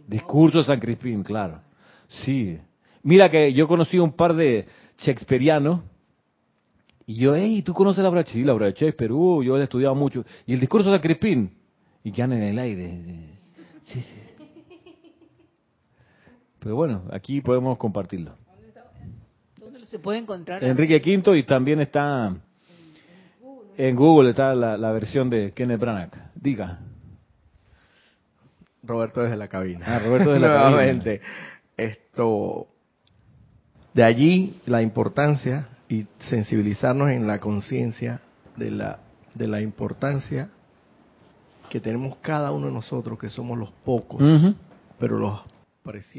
[0.06, 1.60] Discurso de San Crispín, claro.
[2.06, 2.58] Sí.
[3.08, 4.66] Mira que yo conocí un par de
[4.98, 5.80] shakespearianos
[7.06, 8.22] y yo, hey, ¿tú conoces la obra?
[8.22, 10.26] Sí, la obra de Shakespeare, uh, yo he estudiado mucho.
[10.44, 11.56] Y el discurso de Crispín,
[12.04, 13.00] y quedan en el aire.
[13.84, 14.22] Sí, sí.
[16.58, 18.34] Pero bueno, aquí podemos compartirlo.
[19.58, 20.62] ¿Dónde se puede encontrar?
[20.62, 22.36] Enrique V y también está
[23.78, 26.10] en Google, está la, la versión de Kenneth Branagh.
[26.34, 26.80] Diga.
[28.82, 29.86] Roberto desde la cabina.
[29.88, 31.22] Ah, Roberto desde la Nuevamente.
[31.74, 32.68] Esto,
[33.98, 38.20] de allí la importancia y sensibilizarnos en la conciencia
[38.56, 39.00] de la,
[39.34, 40.50] de la importancia
[41.68, 44.22] que tenemos cada uno de nosotros, que somos los pocos,
[45.00, 45.40] pero los,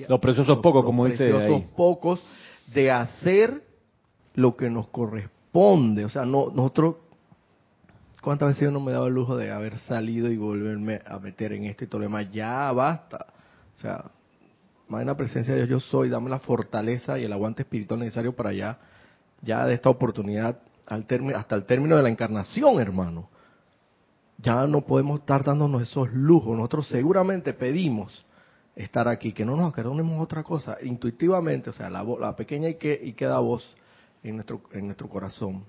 [0.09, 1.69] Los preciosos pocos, como dice preciosos ahí.
[1.77, 2.21] pocos,
[2.73, 3.63] de hacer
[4.35, 6.03] lo que nos corresponde.
[6.03, 6.97] O sea, no nosotros,
[8.21, 11.53] ¿cuántas veces yo no me daba el lujo de haber salido y volverme a meter
[11.53, 12.29] en esto y todo lo demás?
[12.33, 13.27] Ya basta.
[13.77, 14.03] O sea,
[14.89, 18.53] la presencia de Dios yo soy, dame la fortaleza y el aguante espiritual necesario para
[18.53, 18.79] ya,
[19.41, 23.29] ya de esta oportunidad hasta el término de la encarnación, hermano.
[24.37, 26.57] Ya no podemos estar dándonos esos lujos.
[26.57, 28.25] Nosotros seguramente pedimos
[28.75, 33.13] estar aquí, que no nos acordemos otra cosa, intuitivamente, o sea, la, pequeña y, y
[33.13, 33.75] queda voz
[34.23, 35.65] en nuestro, en nuestro corazón.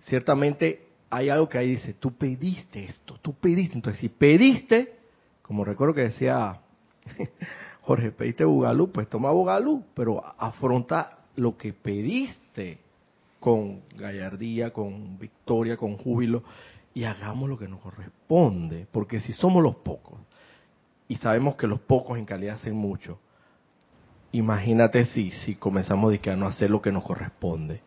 [0.00, 4.96] Ciertamente hay algo que ahí dice, tú pediste esto, tú pediste, entonces si pediste,
[5.42, 6.60] como recuerdo que decía
[7.90, 12.78] Jorge, pediste Bugalú, pues toma Bugalú, pero afronta lo que pediste
[13.40, 16.44] con gallardía, con victoria, con júbilo,
[16.94, 20.20] y hagamos lo que nos corresponde, porque si somos los pocos,
[21.08, 23.18] y sabemos que los pocos en calidad hacen mucho,
[24.30, 27.80] imagínate si, si comenzamos a no hacer lo que nos corresponde.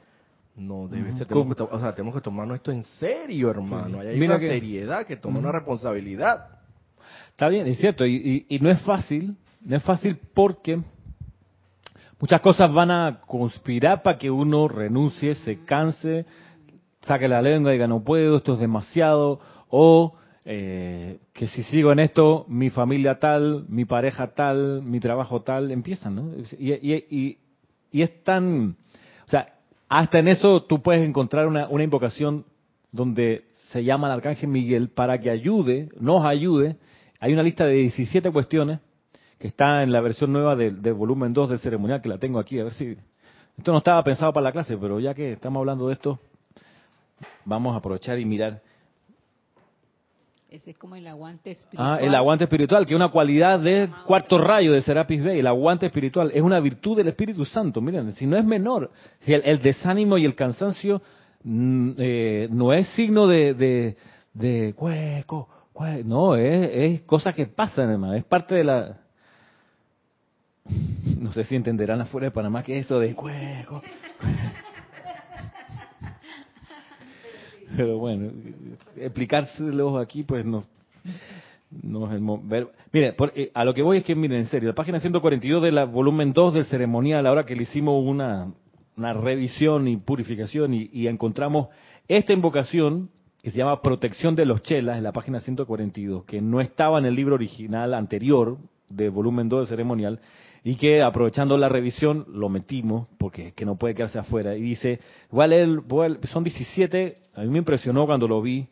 [0.57, 4.01] No debe ser, tenemos que, o sea, tenemos que tomarnos esto en serio, hermano.
[4.01, 6.59] Hay Mira una que- seriedad que toma una responsabilidad.
[7.31, 8.15] Está bien, es cierto, y,
[8.49, 10.79] y- y no es fácil, no es fácil porque
[12.19, 16.25] muchas cosas van a conspirar para que uno renuncie, se canse,
[17.01, 21.91] saque la lengua y diga no puedo, esto es demasiado, o eh, que si sigo
[21.91, 26.31] en esto, mi familia tal, mi pareja tal, mi trabajo tal, empiezan, ¿no?
[26.59, 27.37] Y, y-
[27.91, 28.75] y- es tan,
[29.27, 29.53] o sea,
[29.89, 32.45] Hasta en eso tú puedes encontrar una, una invocación
[32.91, 36.77] donde se llama al Arcángel Miguel para que ayude, nos ayude.
[37.19, 38.79] Hay una lista de 17 cuestiones
[39.43, 42.61] que está en la versión nueva del, volumen 2 del ceremonial, que la tengo aquí,
[42.61, 42.95] a ver si...
[43.57, 46.17] Esto no estaba pensado para la clase, pero ya que estamos hablando de esto,
[47.43, 48.61] vamos a aprovechar y mirar.
[50.49, 51.91] Ese es como el aguante espiritual.
[51.93, 55.39] Ah, el aguante espiritual, que es una cualidad de cuarto rayo de Serapis Bey.
[55.39, 57.81] El aguante espiritual es una virtud del Espíritu Santo.
[57.81, 61.01] Miren, si no es menor, si el, el desánimo y el cansancio
[61.43, 63.97] mm, eh, no es signo de, de,
[64.33, 68.13] de cueco, cue- no, es, es cosa que pasan, hermano.
[68.13, 69.02] Es parte de la.
[71.23, 73.81] No sé si entenderán afuera de Panamá que es eso de cueco.
[77.77, 78.29] Pero bueno,
[78.97, 80.65] explicárselos aquí, pues no,
[81.81, 84.39] no es el mo- ver- Mire, por- eh, a lo que voy es que, miren,
[84.39, 88.51] en serio, la página 142 del volumen 2 del ceremonial, ahora que le hicimos una,
[88.97, 91.69] una revisión y purificación y, y encontramos
[92.09, 93.09] esta invocación
[93.41, 97.05] que se llama Protección de los Chelas, en la página 142, que no estaba en
[97.05, 98.57] el libro original anterior
[98.89, 100.19] del volumen 2 del ceremonial,
[100.63, 104.61] y que aprovechando la revisión lo metimos, porque es que no puede quedarse afuera, y
[104.61, 104.99] dice,
[106.31, 108.67] son 17, a mí me impresionó cuando lo vi,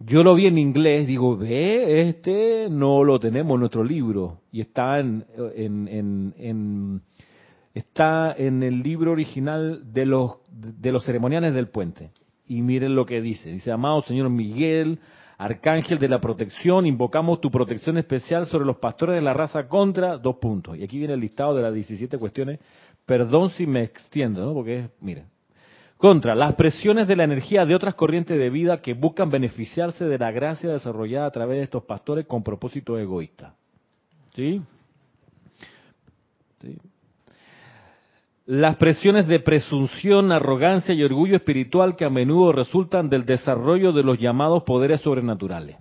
[0.00, 4.60] yo lo vi en inglés, digo, ve, este no lo tenemos en nuestro libro, y
[4.60, 7.00] está en, en, en, en-
[7.74, 12.10] está en el libro original de los, de los ceremoniales del puente.
[12.46, 13.52] Y miren lo que dice.
[13.52, 14.98] Dice, amado Señor Miguel,
[15.38, 20.18] Arcángel de la protección, invocamos tu protección especial sobre los pastores de la raza contra,
[20.18, 20.76] dos puntos.
[20.76, 22.58] Y aquí viene el listado de las 17 cuestiones.
[23.06, 24.52] Perdón si me extiendo, ¿no?
[24.52, 25.26] Porque, miren,
[25.96, 30.18] contra las presiones de la energía de otras corrientes de vida que buscan beneficiarse de
[30.18, 33.54] la gracia desarrollada a través de estos pastores con propósito egoísta.
[34.34, 34.60] ¿Sí?
[36.60, 36.76] ¿Sí?
[38.50, 44.02] Las presiones de presunción, arrogancia y orgullo espiritual que a menudo resultan del desarrollo de
[44.02, 45.76] los llamados poderes sobrenaturales.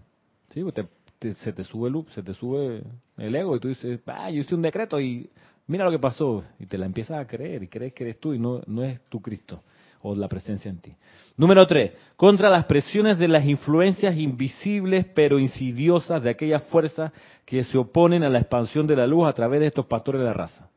[0.50, 0.62] ¿Sí?
[0.74, 0.86] Te-
[1.18, 2.84] te- se te sube el, se te sube
[3.18, 5.30] el ego y tú dices, ah, yo hice un decreto y
[5.68, 6.44] mira lo que pasó.
[6.60, 9.00] Y te la empiezas a creer y crees que eres tú y no, no es
[9.08, 9.64] tu Cristo
[10.02, 10.92] o la presencia en ti.
[11.38, 17.14] Número tres, contra las presiones de las influencias invisibles pero insidiosas de aquellas fuerzas
[17.46, 20.26] que se oponen a la expansión de la luz a través de estos pastores de
[20.28, 20.70] la raza.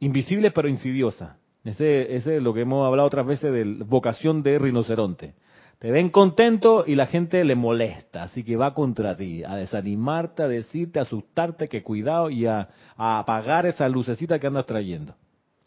[0.00, 1.36] Invisible pero insidiosa.
[1.62, 5.34] Ese, ese es lo que hemos hablado otras veces de vocación de rinoceronte.
[5.78, 10.42] Te ven contento y la gente le molesta, así que va contra ti, a desanimarte,
[10.42, 15.14] a decirte, a asustarte, que cuidado y a, a apagar esa lucecita que andas trayendo.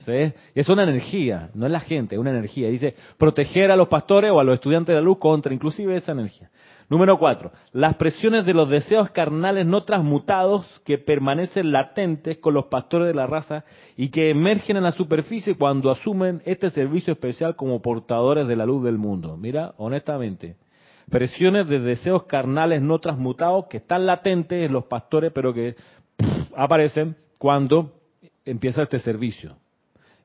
[0.08, 2.70] Es una energía, no es la gente, es una energía.
[2.70, 6.12] Dice, proteger a los pastores o a los estudiantes de la luz contra inclusive esa
[6.12, 6.50] energía.
[6.90, 12.66] Número cuatro, las presiones de los deseos carnales no transmutados que permanecen latentes con los
[12.66, 13.64] pastores de la raza
[13.96, 18.66] y que emergen en la superficie cuando asumen este servicio especial como portadores de la
[18.66, 19.38] luz del mundo.
[19.38, 20.58] Mira, honestamente,
[21.10, 25.76] presiones de deseos carnales no transmutados que están latentes en los pastores pero que
[26.56, 27.94] aparecen cuando
[28.46, 29.56] empieza este servicio.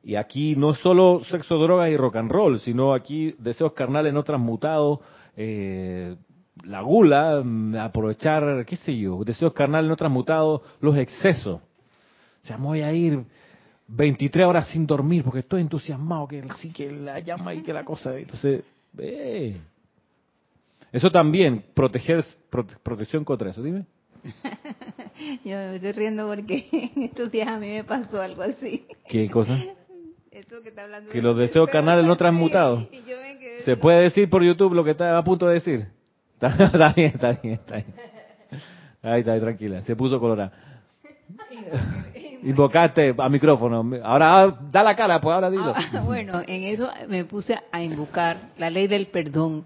[0.08, 4.14] Y aquí no es solo sexo, drogas y rock and roll, sino aquí deseos carnales
[4.14, 5.00] no transmutados,
[5.36, 6.16] eh,
[6.64, 11.60] la gula, mm, aprovechar, qué sé yo, deseos carnales no transmutados, los excesos.
[12.42, 13.22] O sea, me voy a ir
[13.88, 17.84] 23 horas sin dormir porque estoy entusiasmado que sí que la llama y que la
[17.84, 18.16] cosa.
[18.16, 18.64] Entonces,
[18.96, 19.60] eh.
[20.90, 23.84] eso también, proteger, prote- protección contra eso, dime.
[25.44, 26.66] Yo me estoy riendo porque
[26.96, 28.86] en estos días a mí me pasó algo así.
[29.06, 29.62] ¿Qué cosa?
[30.38, 32.86] Esto que está hablando Que de los deseos carnales no transmutados.
[33.64, 35.88] ¿Se puede decir por YouTube lo que está a punto de decir?
[36.40, 37.94] Está, está bien, está bien, está bien.
[39.02, 39.82] Ahí está, ahí, tranquila.
[39.82, 40.52] Se puso colorada.
[42.44, 43.84] Invocaste a micrófono.
[44.04, 45.74] Ahora ah, da la cara, pues ahora dilo.
[45.74, 49.64] Ah, bueno, en eso me puse a invocar la ley del perdón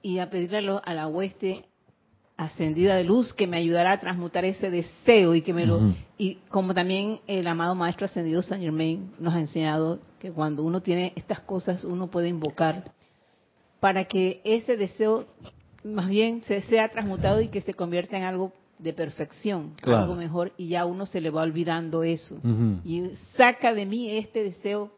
[0.00, 1.64] y a pedirle a la hueste
[2.36, 6.36] ascendida de luz que me ayudara a transmutar ese deseo y que me lo y
[6.48, 11.12] como también el amado maestro ascendido Saint Germain nos ha enseñado que cuando uno tiene
[11.14, 12.90] estas cosas uno puede invocar
[13.78, 15.26] para que ese deseo
[15.84, 20.02] más bien se sea transmutado y que se convierta en algo de perfección, Claro.
[20.02, 22.36] algo mejor y ya uno se le va olvidando eso
[22.84, 24.90] y saca de mí este deseo,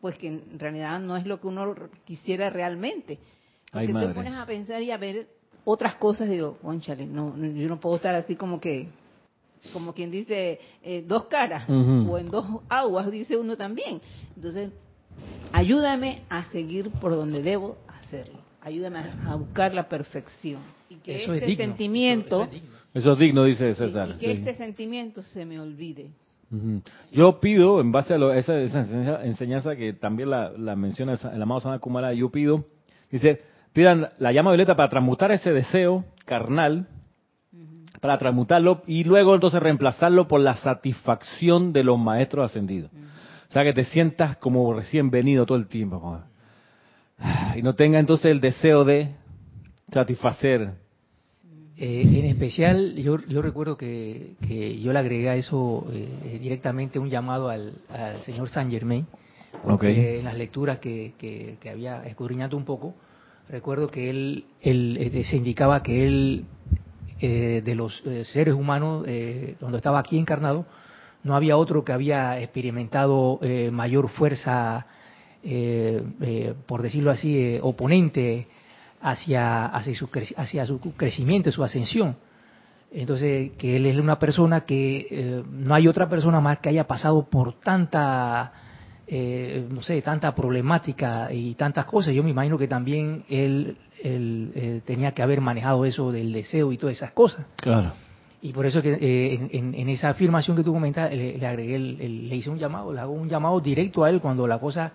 [0.00, 1.74] pues que en realidad no es lo que uno
[2.04, 3.18] quisiera realmente.
[3.70, 5.28] Porque te pones a pensar y a ver
[5.64, 8.88] otras cosas digo, conchale, no, no, yo no puedo estar así como que,
[9.72, 14.00] como quien dice, eh, dos caras, o en dos aguas, dice uno también.
[14.36, 14.70] Entonces,
[15.52, 18.38] ayúdame a seguir por donde debo hacerlo.
[18.60, 20.60] Ayúdame a, buscar la perfección.
[20.88, 22.74] Y que Eso es este digno, sentimiento, eso- eso es digno.
[22.94, 24.08] Eso es digno, dice César.
[24.10, 24.32] y que sí.
[24.38, 26.10] este sentimiento se me olvide.
[27.10, 31.14] Yo pido, en base a lo- esa, esa enseñanza, enseñanza que también la, la menciona
[31.32, 32.64] el amado Sana Kumara, yo pido,
[33.10, 33.40] dice,
[33.74, 36.86] pidan la llama violeta para transmutar ese deseo carnal,
[38.00, 42.90] para transmutarlo y luego entonces reemplazarlo por la satisfacción de los maestros ascendidos.
[43.48, 46.20] O sea, que te sientas como recién venido todo el tiempo.
[47.56, 49.10] y no tenga entonces el deseo de
[49.92, 50.74] satisfacer.
[51.76, 57.00] Eh, en especial, yo, yo recuerdo que, que yo le agregué a eso eh, directamente
[57.00, 59.04] un llamado al, al señor Saint Germain,
[59.64, 60.18] porque Ok.
[60.20, 62.94] en las lecturas que, que, que había escudriñado un poco,
[63.48, 66.44] recuerdo que él, eh, se indicaba que él,
[67.20, 70.66] eh, de los eh, seres humanos, eh, cuando estaba aquí encarnado,
[71.22, 74.86] no había otro que había experimentado eh, mayor fuerza,
[75.42, 78.46] eh, por decirlo así, oponente
[79.00, 82.16] hacia, hacia, su, hacia su crecimiento, su ascensión.
[82.92, 87.24] Entonces, que él es una persona que no hay otra persona más que haya pasado
[87.28, 88.52] por tanta,
[89.06, 92.14] eh, no sé, tanta problemática y tantas cosas.
[92.14, 96.72] Yo me imagino que también él, él, eh, tenía que haber manejado eso del deseo
[96.72, 97.46] y todas esas cosas.
[97.56, 97.92] Claro.
[98.42, 101.76] Y por eso que eh, en, en- esa afirmación que tú comentas, le, le agregué,
[101.76, 104.58] el- el- le hice un llamado, le hago un llamado directo a él cuando la
[104.58, 104.92] cosa...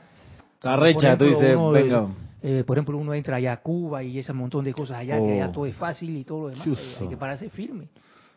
[0.55, 2.07] Está recha, tú dices, uno, venga.
[2.43, 5.33] eh, por ejemplo, uno entra allá a Cuba y ese montón de cosas allá, que
[5.33, 5.51] allá Oh.
[5.51, 6.67] todo es fácil y todo lo demás,
[6.99, 7.85] hay que pararse firme.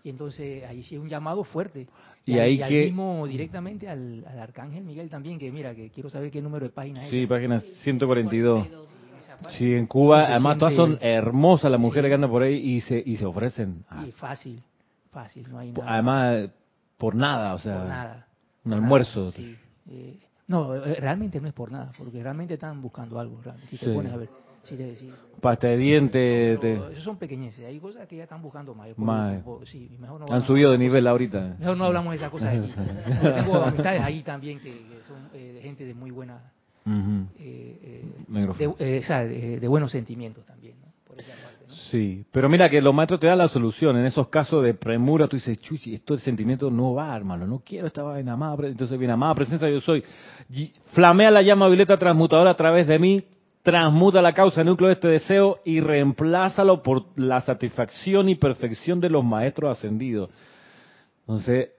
[0.04, 1.86] Y entonces ahí sí es un llamado fuerte.
[2.26, 5.90] Y al- ahí al que- mismo directamente al, al Arcángel Miguel también, que mira, que
[5.90, 7.10] quiero saber qué número de página es.
[7.10, 8.66] Sí, página 142.
[9.20, 9.58] Esa parte.
[9.58, 12.10] Sí, en Cuba, además todas son hermosas las mujeres Sí.
[12.10, 13.84] que andan por ahí y se y se ofrecen.
[13.88, 14.62] Ah, Y fácil,
[15.10, 15.92] fácil, no hay nada.
[15.94, 16.50] además,
[16.98, 18.26] por nada, o sea, por nada.
[18.64, 19.20] un almuerzo.
[19.20, 19.56] nada, sí.
[19.90, 23.40] Eh, no, eh, realmente no es por nada, porque realmente están buscando algo.
[23.42, 23.92] realmente, Si te Sí.
[23.92, 24.28] pones a ver,
[24.62, 25.10] si te, si-
[25.40, 26.60] Pasta de dientes.
[26.60, 28.96] te- esos son pequeñeces, hay cosas que ya están buscando más.
[28.96, 29.42] Más.
[29.64, 31.10] Sí, mejor no han subido de nivel cosas.
[31.10, 31.56] ahorita.
[31.58, 32.68] Mejor no hablamos de esas cosas aquí.
[33.24, 36.52] Yo tengo amistades ahí también que, que son eh, de gente de muy buena,
[36.86, 37.26] Ujú.
[37.40, 40.92] eh, eh, de, eh, o sea, de, de buenos sentimientos también, ¿no?
[41.08, 41.74] Por esa parte, ¿no?
[41.74, 43.96] Sí, pero mira que los maestros te dan la solución.
[43.96, 47.62] En esos casos de premura, tú dices, chuchi, esto de sentimiento no va, hermano, no
[47.66, 48.68] quiero esta vaina, amada pre-".
[48.68, 50.04] Entonces viene, amada presencia, yo soy.
[50.92, 53.22] Flamea la llama violeta transmutadora a través de mí,
[53.62, 59.08] transmuta la causa núcleo de este deseo y reemplázalo por la satisfacción y perfección de
[59.08, 60.30] los maestros ascendidos.
[61.20, 61.70] Entonces,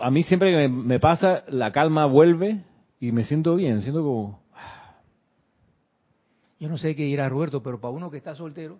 [0.00, 2.64] a mí siempre que me, pasa, la calma vuelve
[2.98, 4.40] y me siento bien, siento como...
[6.58, 8.78] Yo no sé qué dirá Roberto, pero para uno que está soltero,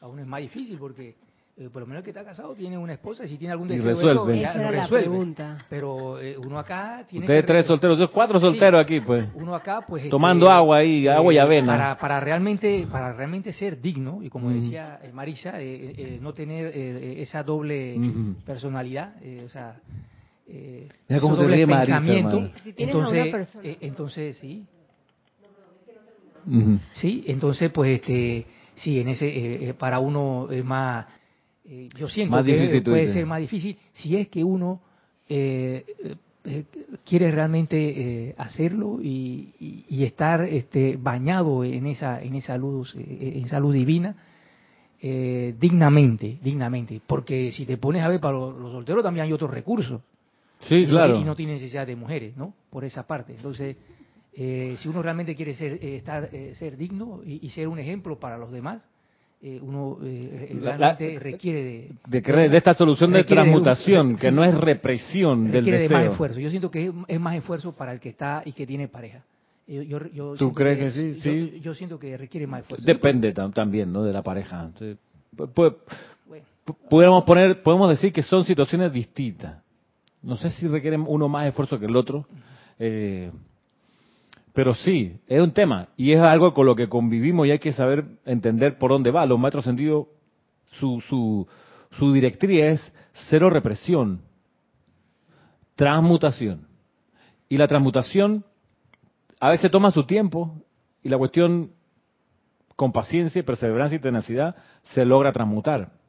[0.00, 1.16] a uno es más difícil porque
[1.60, 3.66] eh, por lo menos el que está casado tiene una esposa y si tiene algún
[3.68, 4.32] Y deseo resuelve.
[4.34, 5.08] eso, ya Esa lo era la resuelve.
[5.08, 5.66] pregunta.
[5.68, 8.46] Pero eh, uno acá tiene Ustedes que tres re- solteros, yo cuatro Sí.
[8.46, 9.28] solteros aquí, pues.
[9.34, 11.72] uno acá pues Tomando agua ahí, agua y avena.
[11.76, 16.18] para, para realmente para realmente ser digno y como decía eh, Marisa eh, eh, eh,
[16.20, 18.00] no tener eh, eh, esa doble
[18.46, 19.76] personalidad eh, o sea
[20.46, 22.00] eh, Mira cómo se ríe Marisa.
[22.00, 24.66] Si entonces eh, entonces sí
[26.46, 26.78] Ujú.
[26.94, 28.46] Sí, entonces pues este
[28.76, 31.04] sí, en ese eh, eh, para uno es más
[31.70, 34.80] eh, yo siento Más que puede ser más difícil si es que uno
[35.28, 36.14] eh, eh,
[36.44, 36.64] eh,
[37.04, 37.76] quiere realmente
[38.30, 43.60] eh, hacerlo y, y- y estar este bañado en esa en esa luz en esa
[43.60, 44.16] luz divina
[45.02, 49.32] eh, dignamente, dignamente, porque si te pones a ver para los, los solteros también hay
[49.32, 50.02] otros recursos
[50.68, 51.16] Sí, y no- claro.
[51.16, 52.52] y no tiene necesidad de mujeres, ¿no?
[52.68, 53.32] Por esa parte.
[53.34, 53.76] Entonces,
[54.34, 58.18] eh, si uno realmente quiere ser, estar, eh, ser digno y, y ser un ejemplo
[58.18, 58.86] para los demás,
[59.42, 61.62] eh, uno eh, realmente la- requiere
[62.08, 65.78] de, de, de esta solución de un- transmutación, que sí, no es represión del requiere
[65.80, 66.12] de más deseo.
[66.12, 66.40] esfuerzo.
[66.40, 69.22] Yo siento que es, es más esfuerzo para el que está y que tiene pareja.
[69.66, 71.14] Yo, yo- yo ¿Tú crees que sí?
[71.14, 71.60] yo- Sí.
[71.62, 72.84] Yo, siento que requiere más esfuerzo.
[72.84, 74.02] Depende tam- también, ¿no?
[74.02, 74.70] De la pareja.
[74.78, 74.96] Sí.
[75.32, 75.76] Bueno, pu-
[76.88, 79.62] Pudiéramos poner, podemos decir que son situaciones distintas.
[80.22, 82.26] No sé si requieren uno más esfuerzo que el otro,
[82.78, 83.30] eh,
[84.52, 87.72] pero sí, es un tema y es algo con lo que convivimos y hay que
[87.72, 89.26] saber entender por dónde va.
[89.26, 90.08] Los maestros sentidos,
[90.72, 91.46] su, su,
[91.92, 92.94] su directriz es
[93.28, 94.22] cero represión,
[95.76, 96.66] transmutación.
[97.48, 98.44] Y la transmutación
[99.40, 100.62] a veces toma su tiempo
[101.02, 101.72] y la cuestión
[102.76, 105.99] con paciencia, perseverancia y tenacidad se logra transmutar.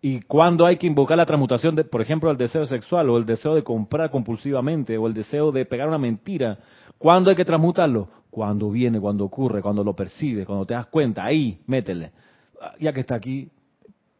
[0.00, 3.26] Y cuando hay que invocar la transmutación, de, por ejemplo, el deseo sexual o el
[3.26, 6.58] deseo de comprar compulsivamente o el deseo de pegar una mentira,
[6.98, 8.08] ¿cuándo hay que transmutarlo?
[8.30, 12.12] Cuando viene, cuando ocurre, cuando lo percibes, cuando te das cuenta, ahí, métele.
[12.60, 13.50] Ah, Ya que está aquí.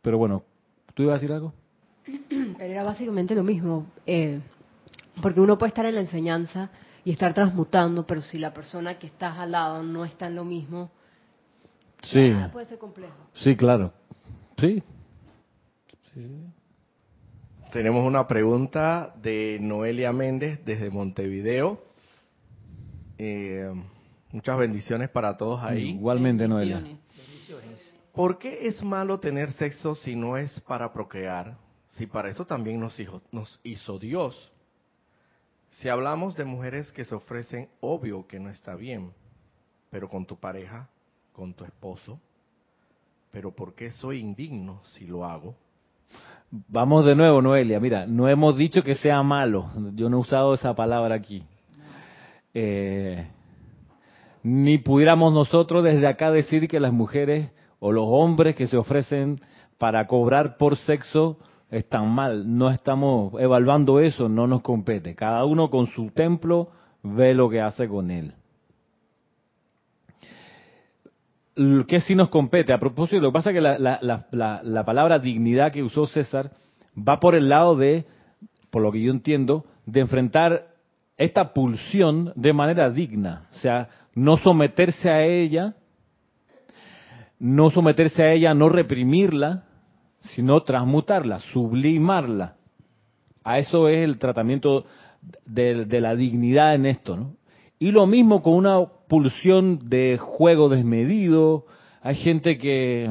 [0.03, 0.43] Pero bueno,
[0.95, 1.53] ¿tú ibas a decir algo?
[2.29, 4.41] Pero era básicamente lo mismo, eh,
[5.23, 6.71] porque uno puede estar en la enseñanza
[7.05, 10.45] y estar transmutando, pero si la persona que estás al lado no está en lo
[10.45, 10.91] mismo,
[12.03, 13.15] Sí, puede ser complejo.
[13.35, 13.93] sí, claro.
[14.57, 14.83] Sí.
[17.73, 21.83] Tenemos una pregunta de Noelia Méndez desde Montevideo.
[23.19, 23.71] Eh,
[24.33, 25.91] muchas bendiciones para todos ahí.
[25.91, 26.83] Igualmente, Noelia.
[28.13, 31.57] ¿Por qué es malo tener sexo si no es para procrear?
[31.91, 34.53] Si para eso también nos hizo, nos hizo Dios.
[35.73, 39.13] Si hablamos de mujeres que se ofrecen, obvio que no está bien,
[39.91, 40.89] pero con tu pareja,
[41.33, 42.19] con tu esposo.
[43.31, 45.55] Pero ¿por qué soy indigno si lo hago?
[46.51, 47.79] Vamos de nuevo, Noelia.
[47.79, 49.67] Mira, no hemos dicho que sea malo.
[49.95, 51.43] Yo no he usado esa palabra aquí.
[52.55, 53.27] Eh,
[54.43, 59.41] ni pudiéramos nosotros desde acá decir que las mujeres o los hombres que se ofrecen
[59.77, 61.39] para cobrar por sexo
[61.71, 62.57] están mal.
[62.57, 65.15] No estamos evaluando eso, no nos compete.
[65.15, 66.71] Cada uno con su templo
[67.03, 68.33] ve lo que hace con él.
[71.89, 72.73] ¿Qué sí nos compete?
[72.73, 76.53] A propósito, lo que pasa es que la, palabra dignidad que usó César
[76.97, 78.07] va por el lado de,
[78.71, 80.69] por lo que yo entiendo, de enfrentar
[81.17, 83.49] esta pulsión de manera digna.
[83.57, 85.75] O sea, no someterse a ella,
[87.41, 89.65] no someterse a ella, no reprimirla,
[90.21, 92.55] sino transmutarla, sublimarla.
[93.43, 94.85] A eso es el tratamiento
[95.45, 97.35] de, de la dignidad en esto, ¿no?
[97.81, 98.79] Y lo mismo con una
[99.09, 101.67] pulsión de juego desmedido.
[102.03, 103.11] Hay gente que,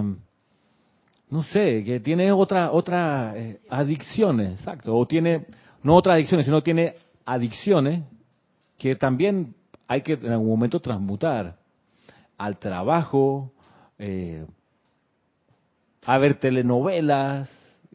[1.30, 5.48] no sé, que tiene otra, otra eh, adicciones, exacto, o tiene,
[5.84, 6.94] no otras adicciones, sino tiene
[7.26, 8.04] adicciones
[8.78, 9.56] que también
[9.88, 11.58] hay que en algún momento transmutar
[12.38, 13.52] al trabajo,
[13.98, 14.46] eh,
[16.06, 17.50] a ver telenovelas,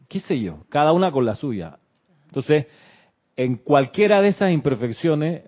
[0.09, 1.79] qué sé yo, cada una con la suya.
[2.27, 2.67] Entonces,
[3.35, 5.43] en cualquiera de esas imperfecciones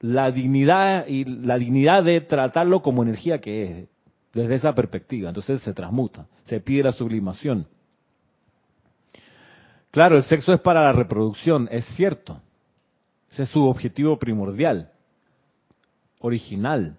[0.00, 3.88] la dignidad y la dignidad de tratarlo como energía que es,
[4.32, 5.28] desde esa perspectiva.
[5.28, 7.66] Entonces se transmuta, se pide la sublimación.
[9.90, 12.40] Claro, el sexo es para la reproducción, es cierto.
[13.32, 14.90] Ese es su objetivo primordial,
[16.20, 16.98] original.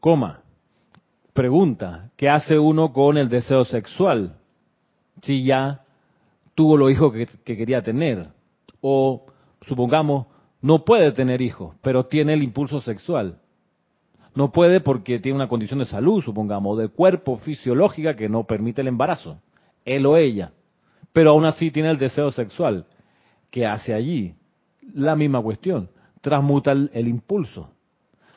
[0.00, 0.40] Coma.
[1.32, 4.36] Pregunta, ¿qué hace uno con el deseo sexual?
[5.22, 5.80] Si ya
[6.54, 8.28] tuvo los hijos que, que quería tener.
[8.80, 9.26] O
[9.66, 10.26] supongamos,
[10.60, 13.38] no puede tener hijos, pero tiene el impulso sexual.
[14.34, 18.80] No puede porque tiene una condición de salud, supongamos, de cuerpo fisiológica que no permite
[18.80, 19.38] el embarazo,
[19.84, 20.52] él o ella.
[21.12, 22.86] Pero aún así tiene el deseo sexual.
[23.50, 24.34] ¿Qué hace allí?
[24.94, 25.88] La misma cuestión.
[26.20, 27.70] Transmuta el, el impulso,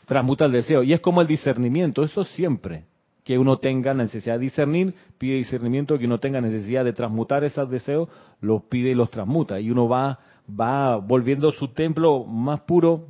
[0.05, 0.83] transmuta el deseo.
[0.83, 2.85] Y es como el discernimiento, eso siempre
[3.27, 7.69] que uno tenga necesidad de discernir, pide discernimiento, que uno tenga necesidad de transmutar esos
[7.69, 8.07] deseos,
[8.39, 9.59] los pide y los transmuta.
[9.59, 10.17] Y uno va
[10.47, 13.07] va volviendo su templo más puro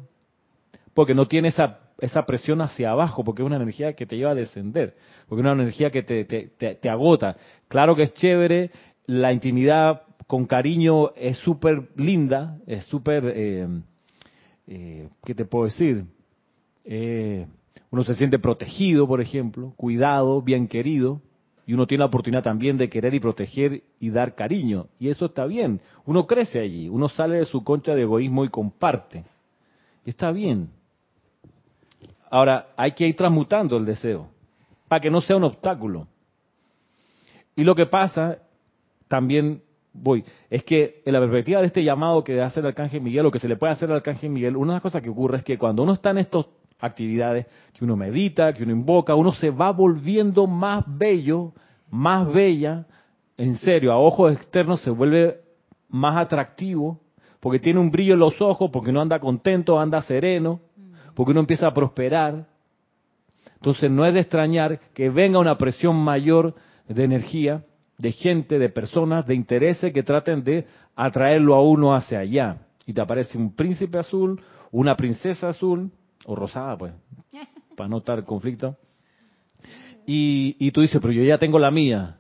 [0.93, 4.31] porque no tiene esa, esa presión hacia abajo, porque es una energía que te lleva
[4.31, 4.95] a descender,
[5.27, 7.38] porque es una energía que te, te, agota.
[7.67, 8.71] Claro que es chévere,
[9.05, 13.67] la intimidad con cariño es súper linda, es súper, eh,
[14.67, 16.05] eh, ¿qué te puedo decir?
[16.83, 17.45] Eh,
[17.91, 21.21] uno se siente protegido, por ejemplo, cuidado, bien querido,
[21.68, 24.88] y uno tiene la oportunidad también de querer y proteger y dar cariño.
[24.99, 25.82] Y eso está bien.
[26.05, 29.26] Uno crece allí, uno sale de su concha de egoísmo y comparte.
[30.05, 30.70] Está bien.
[32.32, 34.30] Ahora, hay que ir transmutando el deseo
[34.88, 36.07] para que no sea un obstáculo.
[37.53, 38.38] Y lo que pasa,
[39.09, 39.61] también
[39.91, 43.32] voy, es que en la perspectiva de este llamado que hace el Arcángel Miguel, o
[43.32, 45.43] que se le puede hacer al Arcángel Miguel, una de las cosas que ocurre es
[45.43, 46.47] que cuando uno está en estos
[46.80, 51.53] actividades que uno medita, que uno invoca, uno se va volviendo más bello,
[51.89, 52.86] más bella,
[53.38, 55.41] en serio, a ojos externos se vuelve
[55.89, 56.99] más atractivo,
[57.39, 60.59] porque tiene un brillo en los ojos, porque no anda contento, anda sereno,
[61.13, 62.47] porque uno empieza a prosperar.
[63.55, 66.55] Entonces no es de extrañar que venga una presión mayor
[66.88, 67.63] de energía,
[67.97, 72.57] de gente, de personas, de intereses que traten de atraerlo a uno hacia allá.
[72.86, 75.91] Y te aparece un príncipe azul, una princesa azul,
[76.26, 76.93] o rosada, pues,
[77.76, 78.76] para no estar conflicto.
[80.05, 82.18] Y, y tú dices, pero yo ya tengo la mía.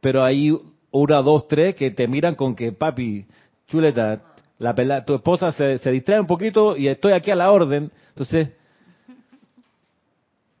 [0.00, 0.50] Pero hay
[0.90, 3.26] una, dos, tres que te miran con que, papi,
[3.66, 4.22] chuleta,
[4.58, 7.90] la tu esposa se, se distrae un poquito y estoy aquí a la orden.
[8.10, 8.50] Entonces,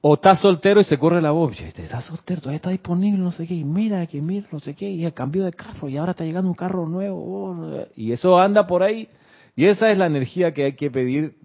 [0.02, 3.46] o estás soltero y se corre la voz, estás soltero, todavía está disponible, no sé
[3.46, 6.12] qué, y mira, que mira, no sé qué, y el cambio de carro, y ahora
[6.12, 9.08] está llegando un carro nuevo, oh, y eso anda por ahí,
[9.54, 11.36] y esa es la energía que hay que pedir,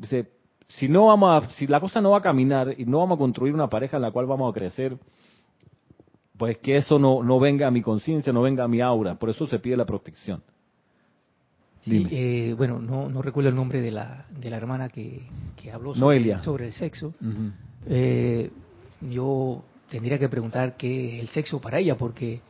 [0.67, 3.19] si no vamos a, si la cosa no va a caminar y no vamos a
[3.19, 4.97] construir una pareja en la cual vamos a crecer,
[6.37, 9.15] pues que eso no, no venga a mi conciencia, no venga a mi aura.
[9.15, 10.41] Por eso se pide la protección.
[11.83, 15.21] Sí, eh, bueno, no, no, recuerdo el nombre de la, de la hermana que,
[15.71, 17.13] habló sobre, sobre, el sexo.
[17.87, 18.49] Eh,
[19.01, 22.41] yo tendría que preguntar qué es el sexo para ella, porque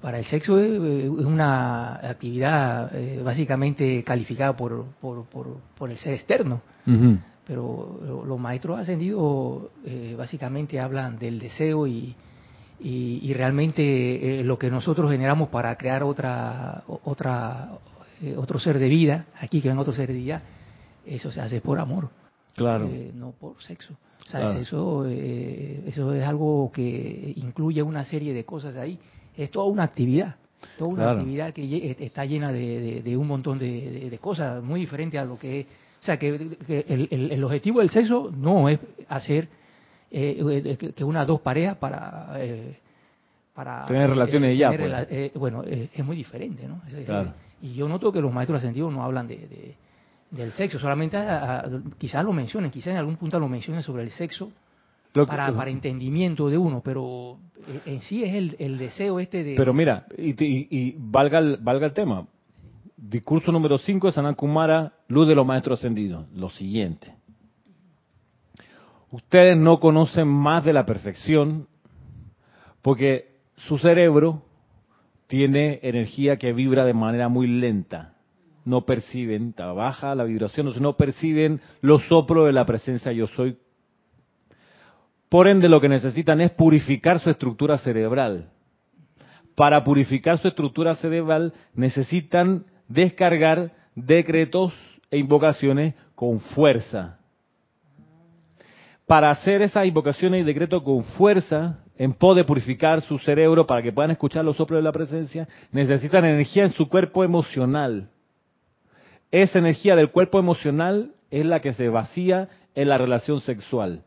[0.00, 5.98] Para el sexo es, es una actividad eh, básicamente calificada por, por, por, por el
[5.98, 7.18] ser externo, Ujú.
[7.46, 12.14] Pero lo- los maestros ascendidos eh, básicamente hablan del deseo y,
[12.80, 17.70] y, y realmente eh, lo que nosotros generamos para crear otra otra
[18.22, 20.42] eh, otro ser de vida, aquí que ven otro ser de vida,
[21.04, 22.10] eso se hace por amor
[22.54, 22.86] Claro.
[22.86, 23.94] eh, no por sexo.
[24.26, 24.60] O sea, Claro.
[24.60, 28.98] eso, eso es algo que incluye una serie de cosas ahí.
[29.36, 30.36] Es toda una actividad,
[30.78, 31.18] toda una Claro.
[31.18, 35.24] actividad que está llena de, de- de un montón de, de- cosas muy diferentes a
[35.24, 35.66] lo que es.
[36.02, 39.48] O sea, que, que el, el- el objetivo del sexo no es hacer
[40.10, 40.36] eh,
[40.80, 42.32] eh, que, unas dos parejas para...
[42.38, 42.76] eh,
[43.54, 45.06] para Tener relaciones y ya, tener pues.
[45.10, 46.80] eh, bueno, eh, es muy diferente, ¿no?
[46.88, 47.32] Es- Claro.
[47.60, 49.74] y yo noto que los maestros ascendidos no hablan de, de-
[50.30, 51.64] del sexo, solamente a- a-
[51.98, 54.50] quizás lo mencionen, quizás en algún punto lo mencionen sobre el sexo
[55.12, 57.36] que- para, para entendimiento de uno, pero
[57.68, 59.54] eh, en sí es el, el deseo este de...
[59.54, 62.26] Pero mira, y, y- y valga, el, valga el tema.
[62.96, 66.26] Discurso número 5 de Sanat Kumara, Luz de los Maestros Ascendidos.
[66.34, 67.14] Lo siguiente.
[69.10, 71.68] Ustedes no conocen más de la perfección
[72.80, 74.42] porque su cerebro
[75.26, 78.14] tiene energía que vibra de manera muy lenta.
[78.64, 83.58] No perciben, baja la vibración, no perciben los soplos de la presencia yo soy.
[85.28, 88.50] Por ende, lo que necesitan es purificar su estructura cerebral
[89.54, 94.72] para purificar su estructura cerebral necesitan descargar decretos
[95.12, 97.18] e invocaciones con fuerza.
[99.06, 103.82] Para hacer esas invocaciones y decretos con fuerza, en pos de purificar su cerebro para
[103.82, 108.08] que puedan escuchar los soplos de la presencia, necesitan energía en su cuerpo emocional.
[109.30, 114.02] Esa energía del cuerpo emocional es la que se vacía en la relación sexual.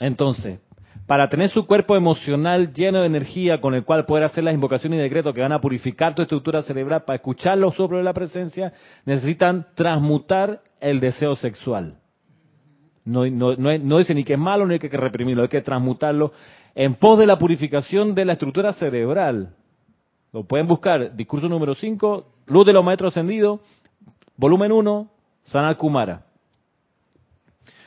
[0.00, 0.58] Entonces,
[1.06, 4.98] para tener su cuerpo emocional lleno de energía con el cual poder hacer las invocaciones
[4.98, 8.12] y decretos que van a purificar tu estructura cerebral para escuchar los soplos de la
[8.12, 8.72] presencia,
[9.04, 11.98] necesitan transmutar el deseo sexual.
[13.04, 15.62] No, no, no, no dice ni que es malo ni hay que reprimirlo, hay que
[15.62, 16.32] transmutarlo
[16.74, 19.54] en pos de la purificación de la estructura cerebral.
[20.32, 23.60] Lo pueden buscar, discurso número 5, Luz de los Maestros Ascendidos,
[24.36, 25.08] volumen 1,
[25.44, 26.25] Sanal Kumara.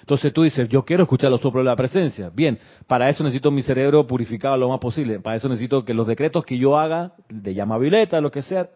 [0.10, 2.32] Entonces tú dices, yo quiero escuchar los soplos de la presencia.
[2.34, 2.58] Bien,
[2.88, 5.20] para eso necesito mi cerebro purificado lo más posible.
[5.20, 8.68] Para eso necesito que los decretos que yo haga, de llama violeta, lo que sea,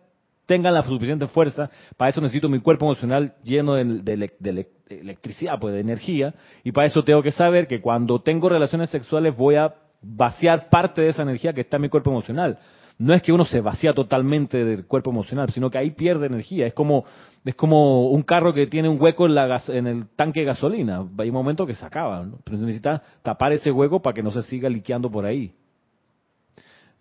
[0.45, 1.71] tengan la suficiente fuerza.
[1.97, 5.73] Para eso necesito mi cuerpo emocional lleno de, de elec- de elec- de electricidad, pues
[5.73, 6.35] de energía.
[6.63, 9.73] Y para eso tengo que saber que cuando tengo relaciones sexuales voy a
[10.03, 12.59] vaciar parte de esa energía que está en mi cuerpo emocional.
[13.03, 16.65] No es que uno se vacía totalmente del cuerpo emocional, sino que ahí pierde energía.
[16.65, 17.03] Es como
[17.43, 20.45] es como un carro que tiene un hueco en, la gas- en el tanque de
[20.45, 21.05] gasolina.
[21.17, 22.37] Hay un momento que se acaba, ¿no?
[22.45, 25.53] pero necesita tapar ese hueco para que no se siga liqueando por ahí.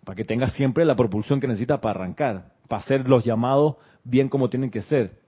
[0.03, 4.27] Para que tenga siempre la propulsión que necesita para arrancar, para hacer los llamados bien
[4.27, 5.21] como tienen que ser.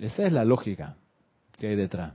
[0.00, 0.94] Esa es la lógica
[1.58, 2.12] que hay detrás.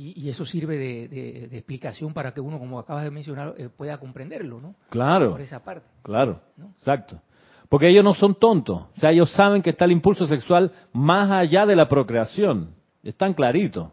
[0.00, 3.54] Y, y eso sirve de, de- de explicación para que uno, como acabas de mencionar,
[3.58, 4.76] eh, pueda comprenderlo, ¿no?
[4.90, 5.32] Claro.
[5.32, 5.88] Por esa parte.
[6.04, 6.72] Claro, ¿no?
[6.78, 7.20] exacto.
[7.68, 8.82] Porque ellos no son tontos.
[8.96, 12.76] O sea, ellos saben que está el impulso sexual más allá de la procreación.
[13.02, 13.90] Están clarito.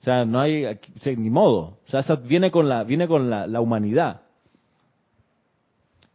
[0.00, 1.78] O sea, no hay aquí- ni modo.
[1.86, 4.22] O sea, eso viene con la viene con la, la humanidad.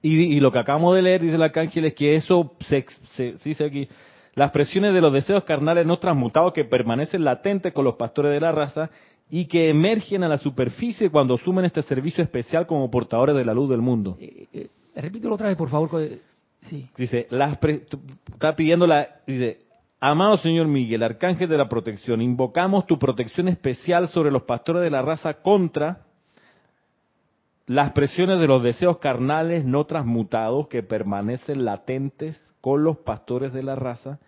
[0.01, 2.85] Y, y lo que acabamos de leer dice el arcángel es que eso se,
[3.15, 3.87] se- se dice aquí
[4.35, 8.39] las presiones de los deseos carnales no transmutados que permanecen latentes con los pastores de
[8.39, 8.89] la raza
[9.29, 13.53] y que emergen a la superficie cuando asumen este servicio especial como portadores de la
[13.53, 14.17] luz del mundo.
[14.19, 15.89] Eh, eh, repítelo otra vez, por favor.
[16.59, 16.87] Sí.
[16.97, 17.85] Dice, las pre-
[18.31, 19.61] está pidiendo la, dice,
[19.99, 24.89] amado señor Miguel, arcángel de la protección, invocamos tu protección especial sobre los pastores de
[24.89, 26.03] la raza contra
[27.67, 33.63] las presiones de los deseos carnales no transmutados que permanecen latentes con los pastores de
[33.63, 34.19] la raza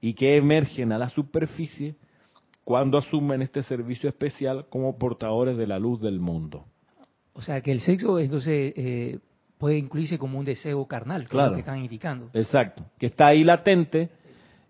[0.00, 1.96] y que emergen a la superficie
[2.64, 6.64] cuando asumen este servicio especial como portadores de la luz del mundo.
[7.32, 9.18] O sea, que el sexo, entonces, eh,
[9.58, 11.50] puede incluirse como un deseo carnal, es Claro.
[11.50, 12.30] lo que están indicando.
[12.32, 14.08] Exacto, que está ahí latente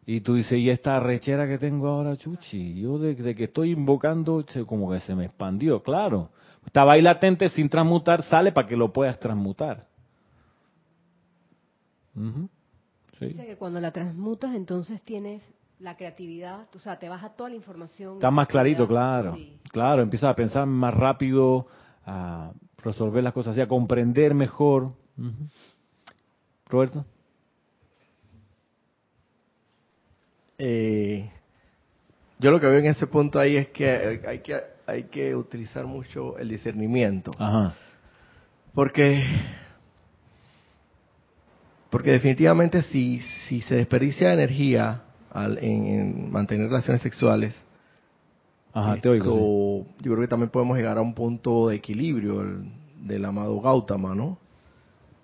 [0.06, 2.80] y tú dices, ¿y esta rechera que tengo ahora, Chuchi?
[2.80, 6.30] Yo de, de que estoy invocando, como que se me expandió, claro.
[6.66, 9.86] Estaba ahí latente sin transmutar, sale para que lo puedas transmutar.
[12.16, 12.48] Ujú.
[13.20, 13.26] Sí.
[13.26, 15.42] Dice que cuando la transmutas, entonces tienes
[15.78, 18.14] la creatividad, o sea, te baja toda la información.
[18.14, 19.34] Está más clarito, claro.
[19.36, 19.58] Sí.
[19.70, 21.66] Claro, empiezas a pensar más rápido,
[22.04, 24.94] a resolver las cosas así, a comprender mejor.
[26.66, 27.04] Roberto.
[30.56, 31.30] Eh,
[32.38, 35.86] yo lo que veo en ese punto ahí es que hay que hay que utilizar
[35.86, 37.74] mucho el discernimiento, Ajá.
[38.74, 39.22] porque
[41.90, 47.54] Porque definitivamente si, si se desperdicia energía al, en, en mantener relaciones sexuales,
[48.72, 49.86] Ajá, te esto, oigo.
[49.98, 50.04] sí.
[50.04, 52.64] yo creo que también podemos llegar a un punto de equilibrio el-
[53.06, 54.38] del amado Gautama, ¿no?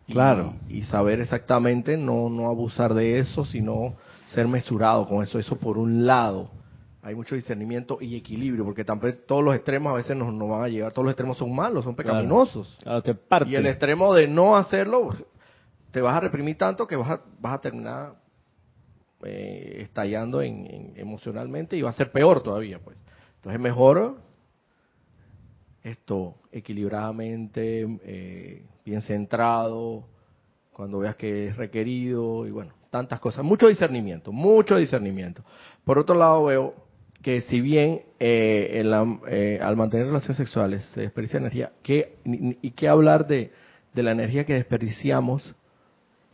[0.08, 0.54] Claro.
[0.68, 3.94] Y, saber exactamente, no, no abusar de eso, sino
[4.28, 5.38] ser mesurado con eso.
[5.38, 6.48] Eso por un lado.
[7.02, 10.62] Hay mucho discernimiento y equilibrio, porque también todos los extremos a veces nos, nos van
[10.62, 10.92] a llevar.
[10.92, 12.10] Todos los extremos son malos, son Claro.
[12.18, 12.76] pecaminosos.
[12.82, 13.50] Claro, te parte.
[13.50, 15.24] Y el extremo de no hacerlo, pues,
[15.96, 18.16] te vas a reprimir tanto que vas a, vas a terminar
[19.24, 22.98] eh, estallando en, en- emocionalmente y va a ser peor todavía, pues.
[23.36, 24.18] Entonces mejor
[25.82, 30.04] esto equilibradamente, eh, bien centrado,
[30.74, 33.42] cuando veas que es requerido y bueno, tantas cosas.
[33.42, 35.44] Mucho discernimiento, mucho discernimiento.
[35.82, 36.74] Por otro lado veo
[37.22, 38.82] que si bien eh,
[39.30, 43.50] eh, al mantener relaciones sexuales se desperdicia energía, ¿qué, ¿y qué hablar de,
[43.94, 45.54] de la energía que desperdiciamos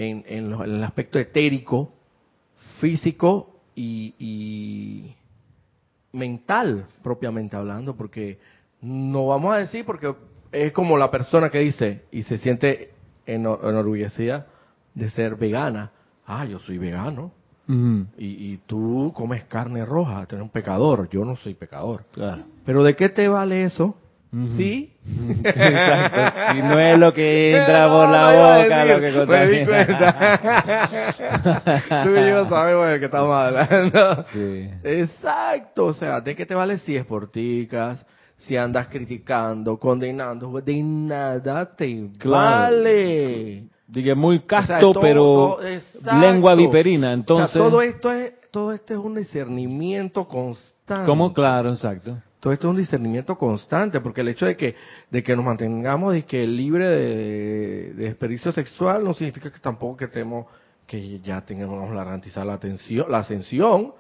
[0.03, 1.93] en, en lo- en el aspecto etérico,
[2.81, 5.15] físico y, y
[6.13, 7.95] mental, propiamente hablando?
[7.97, 8.39] Porque
[8.81, 10.15] no vamos a decir, porque
[10.51, 12.91] es como la persona que dice y se siente
[13.27, 14.47] eno- enorgullecida
[14.95, 15.91] de ser vegana.
[16.27, 17.33] Ah, yo soy vegano.
[18.19, 22.05] Y, y tú comes carne roja, tú eres un pecador, yo no soy pecador.
[22.13, 22.43] Claro.
[22.67, 23.97] Pero ¿de qué te vale eso?
[24.57, 24.97] Sí.
[25.45, 26.53] Exacto.
[26.55, 28.31] Si no es lo que entra por la
[28.63, 29.87] boca, lo que contamina.
[32.05, 34.23] Tú y yo sabemos de qué estamos hablando.
[34.33, 34.71] Sí.
[34.85, 38.05] Exacto, o sea, ¿de qué te vale si es porticas,
[38.39, 40.51] si andas criticando, condenando?
[40.63, 42.75] De nada te Claro.
[42.77, 43.65] vale.
[43.87, 45.59] Dije muy O sea, casto, todo- pero todo-
[46.21, 47.13] lengua viperina.
[47.13, 51.07] Entonces, O sea, todo esto es todo esto es un discernimiento constante.
[51.07, 51.33] ¿cómo?
[51.35, 52.17] Claro, exacto.
[52.43, 54.75] Todo esto es un discernimiento constante, porque el hecho de que
[55.09, 59.97] de que nos mantengamos de que libre de, de desperdicio sexual no significa que tampoco
[59.99, 60.47] que tengamos
[60.85, 63.93] que ya tengamos la garantizar la atención, la ascensión,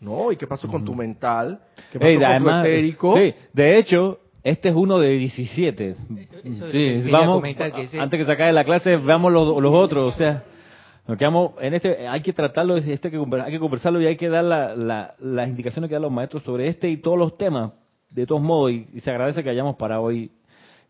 [0.00, 0.30] ¿no?
[0.30, 1.58] ¿Y qué pasó con tu mental?
[1.90, 3.16] ¿Qué pasó con además, tu etérico?
[3.16, 5.88] sí, de hecho, este es uno de 17.
[6.44, 10.14] Eso Sí, vamos, que ese- antes que se acabe la clase, veamos los, los otros,
[10.14, 10.44] o sea,
[11.08, 14.28] nos quedamos en este, hay que tratarlo, este que hay que conversarlo y hay que
[14.28, 17.72] dar la- la- las indicaciones que dan los maestros sobre este y todos los temas,
[18.10, 20.30] de todos modos, y, y se agradece que hayamos para hoy.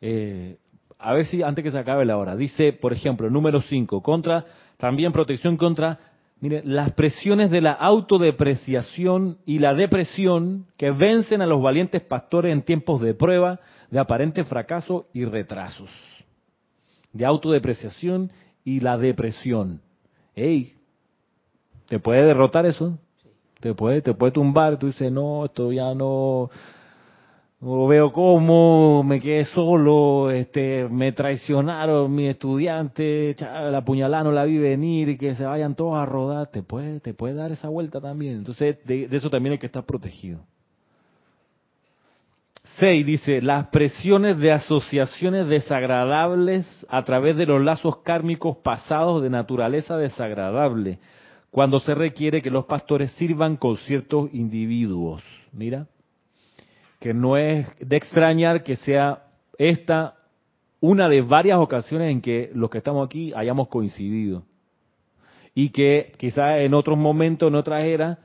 [0.00, 0.56] eh,
[0.98, 2.36] a ver si antes que se acabe la hora.
[2.36, 4.44] Dice, por ejemplo, número 5, contra,
[4.78, 5.98] también protección contra,
[6.40, 12.52] mire, las presiones de la autodepreciación y la depresión que vencen a los valientes pastores
[12.52, 13.60] en tiempos de prueba,
[13.90, 15.90] de aparente fracaso y retrasos.
[17.12, 18.32] De autodepreciación
[18.64, 19.80] y la depresión.
[20.34, 20.74] Ey,
[21.86, 22.98] ¿te puede derrotar eso?
[23.60, 26.50] Te puede, te puede tumbar, tú dices, no, esto ya no,
[27.61, 34.44] no veo como, me quedé solo, este, me traicionaron mis estudiantes, la puñalada no la
[34.44, 37.68] vi venir y que se vayan todos a rodar, te puede, te puede dar esa
[37.68, 38.36] vuelta también.
[38.36, 40.38] Entonces, de, de eso también hay que estar protegido.
[42.78, 49.30] 6 dice, las presiones de asociaciones desagradables a través de los lazos kármicos pasados de
[49.30, 51.00] naturaleza desagradable,
[51.50, 55.24] cuando se requiere que los pastores sirvan con ciertos individuos.
[55.50, 55.88] Mira,
[56.99, 59.24] que no es de extrañar que sea
[59.57, 60.14] esta
[60.80, 64.44] una de varias ocasiones en que los que estamos aquí hayamos coincidido.
[65.55, 68.18] Y que quizás en otros momentos, en otras eras,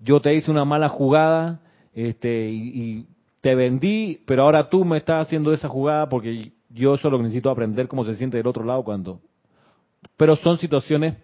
[0.00, 1.60] yo te hice una mala jugada
[1.94, 3.06] este, y, y
[3.40, 7.88] te vendí, pero ahora tú me estás haciendo esa jugada porque yo solo necesito aprender
[7.88, 9.20] cómo se siente del otro lado cuando...
[10.16, 11.16] Pero son situaciones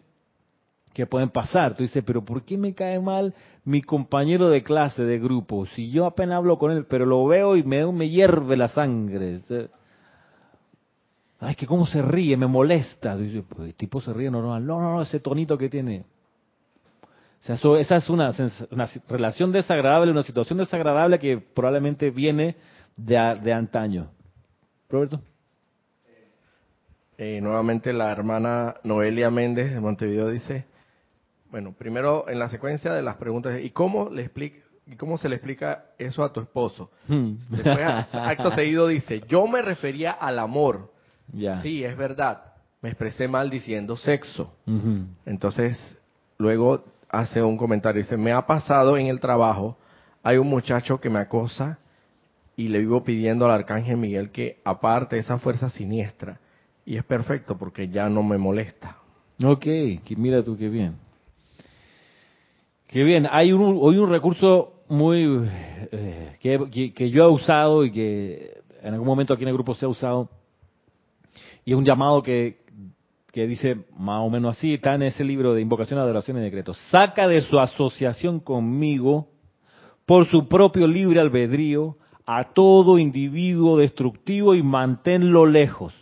[0.97, 1.75] que pueden pasar.
[1.75, 3.35] Tú dices, pero ¿por qué me cae mal
[3.67, 5.67] mi compañero de clase, de grupo?
[5.67, 9.39] Si yo apenas hablo con él, pero lo veo y me, hierve la sangre.
[11.39, 13.15] Ay, que cómo se ríe, me molesta.
[13.15, 14.65] Tú dices, pues el tipo se ríe normal.
[14.65, 16.07] No, no, no, ese tonito que tiene.
[17.43, 18.31] O sea, eso- esa es una,
[18.71, 22.57] una relación desagradable, una situación desagradable que probablemente viene
[22.97, 24.09] de, de antaño.
[24.89, 25.21] Roberto.
[27.19, 30.65] Eh, nuevamente la hermana Noelia Méndez de Montevideo dice,
[31.57, 35.27] bueno, primero en la secuencia de las preguntas, ¿y cómo le explica, y cómo se
[35.27, 36.91] le explica eso a tu esposo?
[37.09, 37.37] Hmm.
[37.49, 37.79] Después,
[38.13, 40.93] acto seguido dice, yo me refería al amor.
[41.63, 42.53] Sí, es verdad.
[42.83, 44.53] Me expresé mal diciendo sexo.
[45.25, 45.79] Entonces,
[46.37, 49.79] luego hace un comentario, dice, me ha pasado en el trabajo,
[50.23, 51.79] hay un muchacho que me acosa
[52.55, 56.39] y le vivo pidiendo al arcángel Miguel que aparte esa fuerza siniestra.
[56.85, 58.99] Y es perfecto porque ya no me molesta.
[59.43, 59.67] Ok,
[60.19, 61.06] mira tú qué bien.
[62.89, 65.49] Qué bien, hay un, hoy un recurso muy
[65.93, 69.55] eh, que, que- que yo he usado y que en algún momento aquí en el
[69.55, 70.29] grupo se ha usado
[71.65, 72.59] y es un llamado que,
[73.33, 76.79] que dice más o menos así, está en ese libro de invocación, adoración y decretos.
[76.91, 79.29] Saca de su asociación conmigo,
[80.07, 85.93] por su propio libre albedrío, a todo individuo destructivo y manténlo lejos.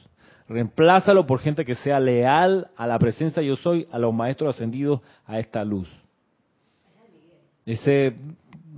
[0.48, 5.00] Reemplázalo por gente que sea leal a la presencia yo soy, a los maestros ascendidos
[5.24, 5.88] a esta luz.
[7.66, 8.14] Ese,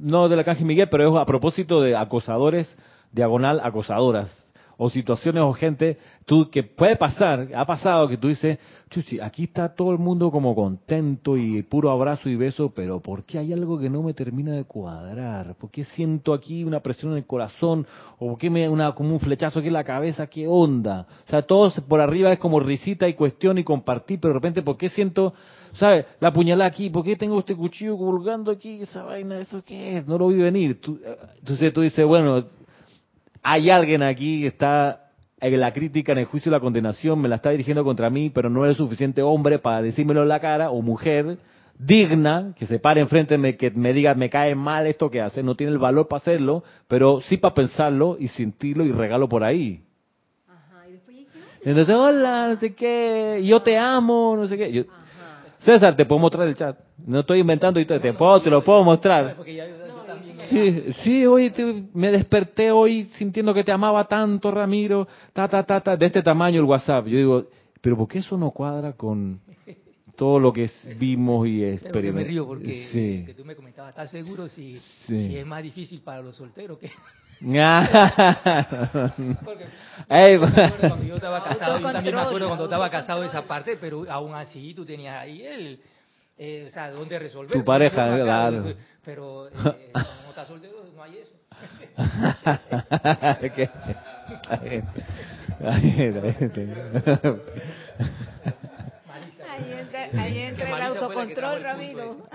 [0.01, 2.77] no de la Canje Miguel, pero es a propósito de acosadores,
[3.13, 4.46] diagonal acosadoras
[4.79, 8.59] o situaciones o gente tú que puede pasar, ha pasado que tú dices,
[8.91, 13.25] chuchi, aquí está todo el mundo como contento y puro abrazo y beso, pero ¿por
[13.25, 15.55] qué hay algo que no me termina de cuadrar?
[15.55, 17.87] ¿Por qué siento aquí una presión en el corazón?
[18.19, 20.27] ¿O por qué me una como un flechazo aquí en la cabeza?
[20.27, 21.07] ¿Qué onda?
[21.27, 24.63] O sea, todo por arriba es como risita y cuestión y compartir, pero de repente
[24.63, 25.33] ¿por qué siento,
[25.75, 26.91] sabes, la puñalada aquí?
[26.91, 28.83] ¿Por qué tengo este cuchillo colgando aquí?
[28.83, 30.07] Esa vaina, ¿eso qué es?
[30.07, 30.79] No lo vi venir.
[30.87, 32.45] Eh, entonces tú dices, bueno,
[33.49, 35.05] hay alguien aquí que está
[35.41, 38.29] en la crítica, en el juicio y la condenación, me la está dirigiendo contra mí,
[38.29, 41.39] pero no es suficiente hombre para decírmelo en la cara, o mujer
[41.79, 45.45] digna, que se pare enfrente, me, que me diga, me cae mal esto que hace,
[45.45, 49.45] no tiene el valor para hacerlo, pero sí para pensarlo y sentirlo y regalo por
[49.45, 49.81] ahí.
[51.63, 54.87] Entonces, hola, no sé qué, yo te amo, no sé qué.
[55.59, 56.77] César, te puedo mostrar el chat.
[57.07, 59.37] No estoy inventando, te, te, puedo, te lo puedo mostrar.
[60.49, 61.53] Sí, sí, hoy
[61.95, 66.23] me desperté hoy sintiendo que te amaba tanto, Ramiro, ta, ta, ta, ta, de este
[66.23, 67.07] tamaño el WhatsApp.
[67.07, 67.47] Yo digo,
[67.81, 69.41] pero ¿por qué eso no cuadra con
[70.17, 72.15] todo lo que vimos y experimentamos?
[72.15, 76.23] me río porque que tú me comentabas, ¿estás seguro si, si, es más difícil para
[76.23, 76.91] los solteros que...?
[79.45, 79.67] Porque
[80.81, 84.35] cuando yo estaba casado, yo también me acuerdo cuando estaba casado esa parte, pero aún
[84.35, 85.79] así tú tenías ahí el
[86.39, 87.53] eh, o sea, ¿dónde resolver?
[87.53, 88.75] Tu pareja, claro.
[89.05, 91.33] Pero eh, como estás soltero, no hay eso.
[99.57, 102.29] Ahí entra, ahí entra el autocontrol, Ramiro.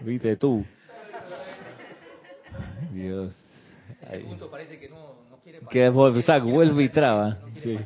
[0.00, 0.66] Viste tú.
[2.90, 3.36] Dios.
[4.02, 5.72] Ese punto parece que no, no quiere pasar.
[6.42, 7.28] Que vuelve y traba.
[7.28, 7.78] No sí.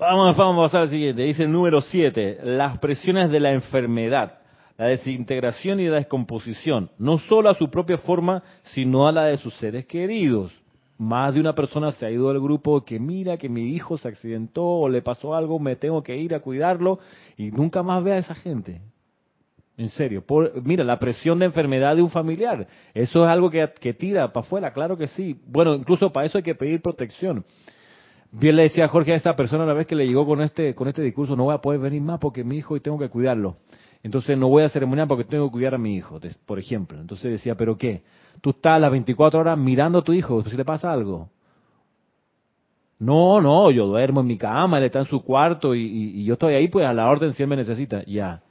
[0.00, 1.24] Vamos, a pasar al siguiente.
[1.24, 4.38] Dice el número 7, las presiones de la enfermedad,
[4.78, 8.42] la desintegración y la descomposición, no solo a su propia forma,
[8.72, 10.52] sino a la de sus seres queridos.
[10.96, 14.08] Más de una persona se ha ido del grupo que mira que mi hijo se
[14.08, 16.98] accidentó o le pasó algo, me tengo que ir a cuidarlo
[17.36, 18.80] y nunca más ve a esa gente.
[19.76, 20.24] En serio,
[20.64, 24.46] mira, la presión de enfermedad de un familiar, eso es algo que, que tira para
[24.46, 25.38] afuera, claro que sí.
[25.46, 27.44] Bueno, incluso para eso hay que pedir protección.
[28.32, 30.74] Bien le decía a Jorge a esta persona una vez que le llegó con este,
[30.74, 33.08] con este discurso, no voy a poder venir más porque mi hijo y tengo que
[33.08, 33.56] cuidarlo.
[34.02, 36.98] Entonces no voy a ceremoniar porque tengo que cuidar a mi hijo, por ejemplo.
[37.00, 38.02] Entonces decía, ¿pero qué?
[38.40, 41.28] Tú estás las 24 horas mirando a tu hijo, si le pasa algo.
[42.98, 46.34] No, no, yo duermo en mi cama, él está en su cuarto y, y, yo
[46.34, 48.04] estoy ahí pues a la orden si él me necesita.
[48.04, 48.42] Ya.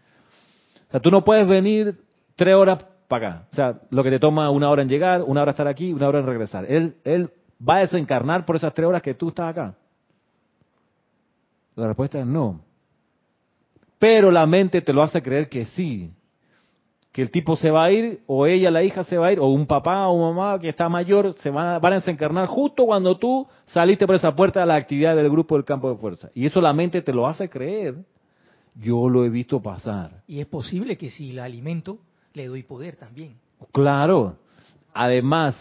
[0.87, 1.99] O sea, tú no puedes venir
[2.35, 3.47] tres horas para acá.
[3.51, 6.07] O sea, lo que te toma una hora en llegar, una hora estar aquí, una
[6.07, 6.65] hora en regresar.
[6.67, 7.29] Él, él
[7.67, 9.75] va a desencarnar por esas tres horas que tú estás acá?
[11.75, 12.61] La respuesta es no.
[13.97, 16.11] Pero la mente te lo hace creer que sí.
[17.11, 19.39] Que el tipo se va a ir, o ella, la hija, se va a ir,
[19.39, 22.85] o un papá o mamá que está mayor se van a, van a desencarnar justo
[22.85, 26.29] cuando tú saliste por esa puerta de la actividad del grupo del campo de fuerza.
[26.35, 27.95] Y eso la mente te lo hace creer.
[28.75, 30.21] Yo lo he visto pasar.
[30.27, 31.97] Y es posible que si la alimento,
[32.33, 33.35] le doy poder también.
[33.71, 34.37] Claro.
[34.93, 35.57] Además,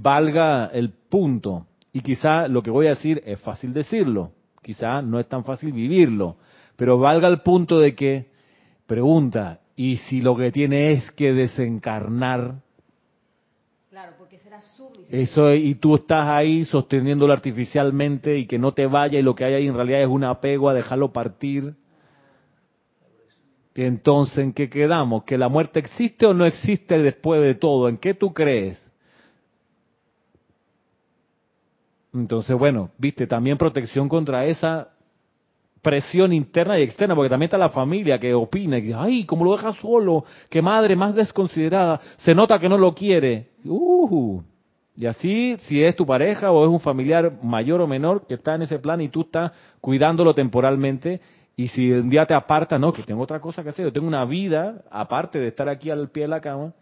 [0.00, 1.66] valga el punto.
[1.92, 4.32] Y quizá lo que voy a decir es fácil decirlo,
[4.62, 6.36] quizá no es tan fácil vivirlo,
[6.76, 8.26] pero valga el punto de que,
[8.86, 12.62] pregunta, ¿y si lo que tiene es que desencarnar?
[13.90, 18.86] Claro, porque será su Eso, y tú estás ahí sosteniéndolo artificialmente y que no te
[18.86, 21.74] vaya y lo que hay ahí en realidad es un apego a dejarlo partir.
[23.74, 25.24] Entonces, ¿en qué quedamos?
[25.24, 27.88] ¿Que la muerte existe o no existe después de todo?
[27.88, 28.87] ¿En qué tú crees?
[32.20, 34.88] Entonces, bueno, viste, también protección contra esa
[35.82, 39.52] presión interna y externa, porque también está la familia que opina, que, ay, como lo
[39.52, 43.50] deja solo, qué madre más desconsiderada, se nota que no lo quiere.
[43.64, 44.42] Uh,
[44.96, 48.56] y así, si es tu pareja o es un familiar mayor o menor que está
[48.56, 51.20] en ese plan y tú estás cuidándolo temporalmente,
[51.56, 54.06] y si un día te aparta, no, que tengo otra cosa que hacer, yo tengo
[54.06, 56.72] una vida aparte de estar aquí al pie de la cama,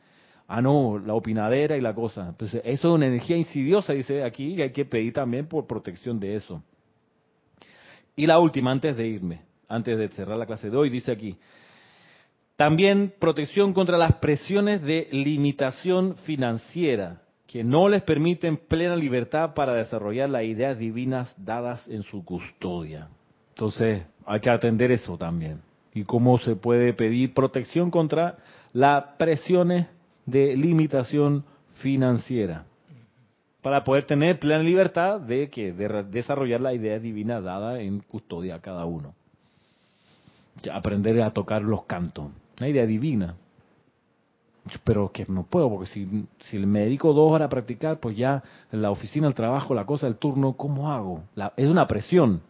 [0.48, 2.28] ah, no, la opinadera y la cosa.
[2.28, 6.18] Entonces, eso es una energía insidiosa, dice aquí, y hay que pedir también por protección
[6.20, 6.62] de eso.
[8.14, 11.36] Y la última, antes de irme, antes de cerrar la clase de hoy, dice aquí,
[12.56, 19.74] también protección contra las presiones de limitación financiera que no les permiten plena libertad para
[19.74, 23.08] desarrollar las ideas divinas dadas en su custodia.
[23.50, 25.60] Entonces, hay que atender eso también.
[25.94, 28.38] Y cómo se puede pedir protección contra
[28.72, 29.86] las presiones
[30.26, 32.66] de limitación financiera
[33.66, 38.54] para poder tener plena libertad de que de desarrollar la idea divina dada en custodia
[38.54, 39.12] a cada uno.
[40.72, 42.26] aprender a tocar los cantos,
[42.60, 43.34] una idea divina.
[44.84, 48.92] Pero que no puedo, porque si, me dedico dos horas a practicar, pues ya la
[48.92, 51.24] oficina, el trabajo, la cosa, el turno, ¿cómo hago?
[51.56, 52.42] es una presión.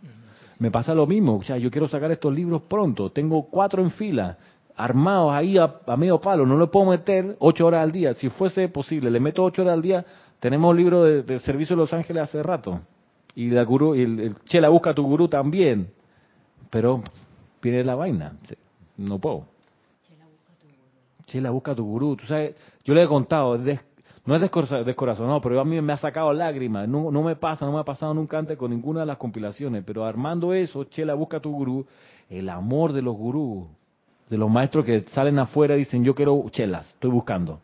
[0.59, 3.91] Me pasa lo mismo, o sea, yo quiero sacar estos libros pronto, tengo cuatro en
[3.91, 4.37] fila,
[4.77, 8.15] armados ahí a, medio palo, no le puedo meter ocho horas al día.
[8.15, 10.05] Si fuese posible, le meto ocho horas al día,
[10.39, 12.81] tenemos un libro de, servicio de Los Ángeles hace rato.
[13.35, 15.91] Y, la gurú, y el, Chela busca tu gurú también.
[16.71, 17.03] Pero
[17.63, 18.37] viene la vaina,
[18.97, 19.47] no puedo.
[21.27, 22.17] Chela busca tu gurú.
[22.17, 22.55] Tú sabes,
[22.85, 23.59] yo le he contado,
[24.27, 26.87] no es descorazonado, pero a mí me ha sacado lágrimas.
[26.89, 29.85] No, me pasa, no me ha pasado nunca antes con ninguna de las compilaciones.
[29.87, 31.87] Pero armando eso, Chela busca tu gurú,
[32.29, 33.69] el amor de los gurús,
[34.29, 37.61] de los maestros que salen afuera y dicen, yo quiero chelas, estoy buscando.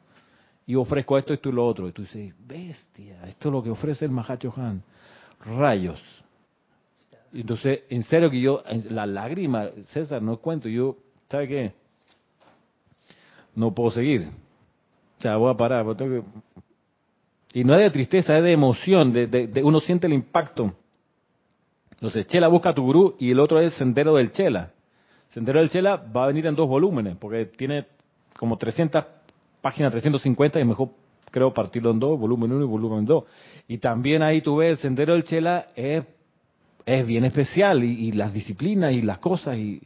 [0.67, 1.89] Y ofrezco esto, esto y lo otro.
[1.89, 4.83] Y tú dices, bestia, esto es lo que ofrece el Mahacho Han.
[5.45, 6.01] Rayos.
[7.33, 10.97] Entonces, en serio que yo, la lágrima, César, no cuento, yo,
[11.29, 11.73] ¿sabe qué?
[13.55, 14.29] No puedo seguir.
[15.19, 15.85] O sea, voy a parar.
[17.55, 20.75] Y no es de tristeza, es de emoción, de, uno siente el impacto.
[21.93, 24.73] Entonces, Chela busca tu gurú y el otro es Sendero del Chela.
[25.33, 27.87] Sendero del Chela va a venir en dos volúmenes, porque tiene
[28.39, 29.05] como 300
[29.61, 30.91] páginas, 350, y mejor
[31.31, 33.25] creo partirlo en dos, volumen 1 y volumen 2.
[33.69, 36.05] Y también ahí tú ves, el Sendero del Chela es,
[36.85, 39.81] es bien especial, y, y las disciplinas y las cosas, y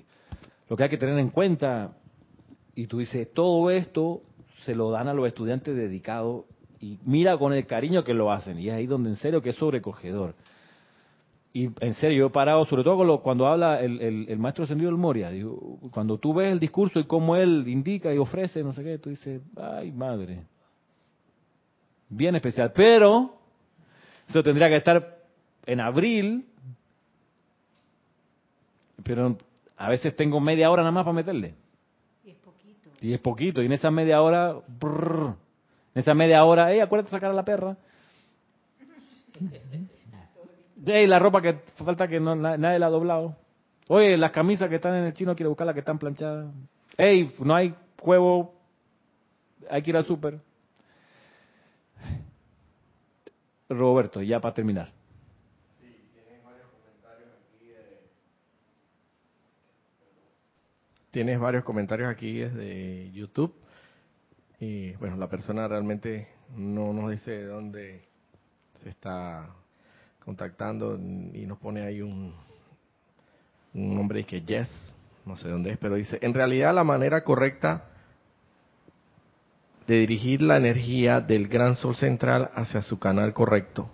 [0.69, 1.93] lo que hay que tener en cuenta.
[2.75, 4.23] Y tú dices, todo esto
[4.65, 6.45] se lo dan a los estudiantes dedicados
[6.81, 8.59] y mira con el cariño que lo hacen.
[8.59, 10.35] Y es ahí donde en serio que es sobrecogedor.
[11.57, 13.99] Y en serio, yo he parado, sobre todo cuando habla el,
[14.29, 18.13] el, maestro ascendido del Moria, digo, cuando tú ves el discurso y cómo él indica
[18.13, 20.43] y ofrece, no sé qué, tú dices, ay madre,
[22.11, 22.73] bien especial.
[22.75, 23.39] Pero
[24.29, 25.17] eso tendría que estar
[25.65, 26.45] en abril,
[29.03, 29.39] pero
[29.79, 31.55] a veces tengo media hora nada más para meterle.
[33.01, 33.63] Y es poquito.
[33.63, 35.37] Y en esa media hora, en
[35.95, 37.79] esa media hora, ¡ey, acuérdate de sacar a la perra!
[40.87, 43.37] ¡Ey, la ropa que falta que no, nadie la ha doblado!
[43.89, 46.53] Oye, las camisas que están en el chino, quiero buscar las que están planchadas.
[46.97, 48.55] ¡Ey, no hay huevo!
[49.69, 50.41] Hay que ir al súper.
[53.69, 54.93] Roberto, ya para terminar.
[61.11, 63.55] Tienes varios comentarios aquí desde YouTube.
[64.61, 68.05] Y bueno, la persona realmente no nos dice de dónde
[68.83, 69.49] se está
[70.27, 70.99] contactando
[71.33, 72.35] y nos pone ahí un,
[73.73, 74.69] un nombre que Yes,
[75.25, 77.85] no sé dónde es, pero dice, en realidad la manera correcta
[79.87, 83.89] de dirigir la energía del gran sol central hacia su canal correcto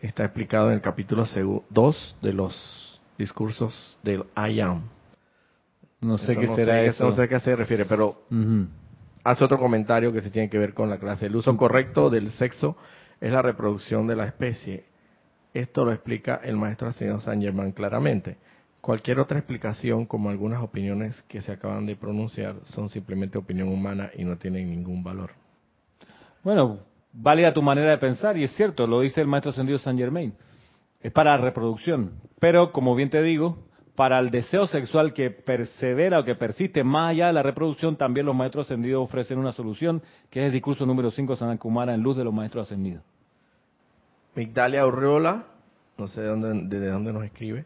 [0.00, 1.24] está explicado en el capítulo
[1.70, 4.82] 2 de los discursos del I Am.
[6.00, 7.04] No sé qué será eso.
[7.04, 8.22] No sé a qué se refiere, pero
[9.22, 11.26] hace otro comentario que se tiene que ver con la clase.
[11.26, 12.76] El uso correcto del sexo
[13.20, 14.95] es la reproducción de la especie.
[15.56, 18.36] Esto lo explica el maestro señor San Germán claramente.
[18.82, 24.10] Cualquier otra explicación, como algunas opiniones que se acaban de pronunciar, son simplemente opinión humana
[24.14, 25.30] y no tienen ningún valor.
[26.44, 26.80] Bueno,
[27.10, 29.96] vale a tu manera de pensar y es cierto, lo dice el maestro ascendido San
[29.96, 30.34] Germain.
[31.00, 32.20] Es para reproducción.
[32.38, 33.56] Pero, como bien te digo,
[33.94, 38.26] para el deseo sexual que persevera o que persiste más allá de la reproducción, también
[38.26, 41.94] los maestros ascendidos ofrecen una solución, que es el discurso número 5 de San Kumara
[41.94, 43.02] en luz de los maestros ascendidos.
[44.36, 45.46] Migdalia Urriola,
[45.96, 47.64] no sé de dónde, de dónde nos escribe.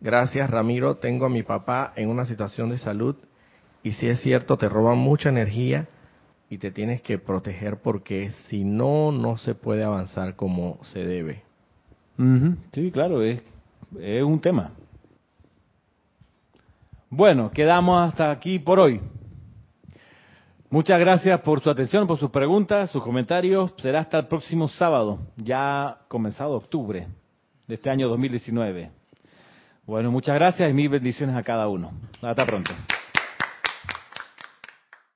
[0.00, 0.96] Gracias, Ramiro.
[0.96, 3.16] Tengo a mi papá en una situación de salud
[3.82, 5.88] y si es cierto, te roban mucha energía
[6.48, 11.42] y te tienes que proteger porque si no, no se puede avanzar como se debe.
[12.72, 13.42] Sí, claro, es
[14.24, 14.72] un tema.
[17.10, 19.00] Bueno, quedamos hasta aquí por hoy.
[20.68, 23.72] Muchas gracias por su atención, por sus preguntas, sus comentarios.
[23.78, 27.06] Será hasta el próximo sábado, ya comenzado octubre
[27.68, 28.90] de este año 2019.
[29.86, 31.92] Bueno, muchas gracias y mil bendiciones a cada uno.
[32.20, 32.72] Hasta pronto.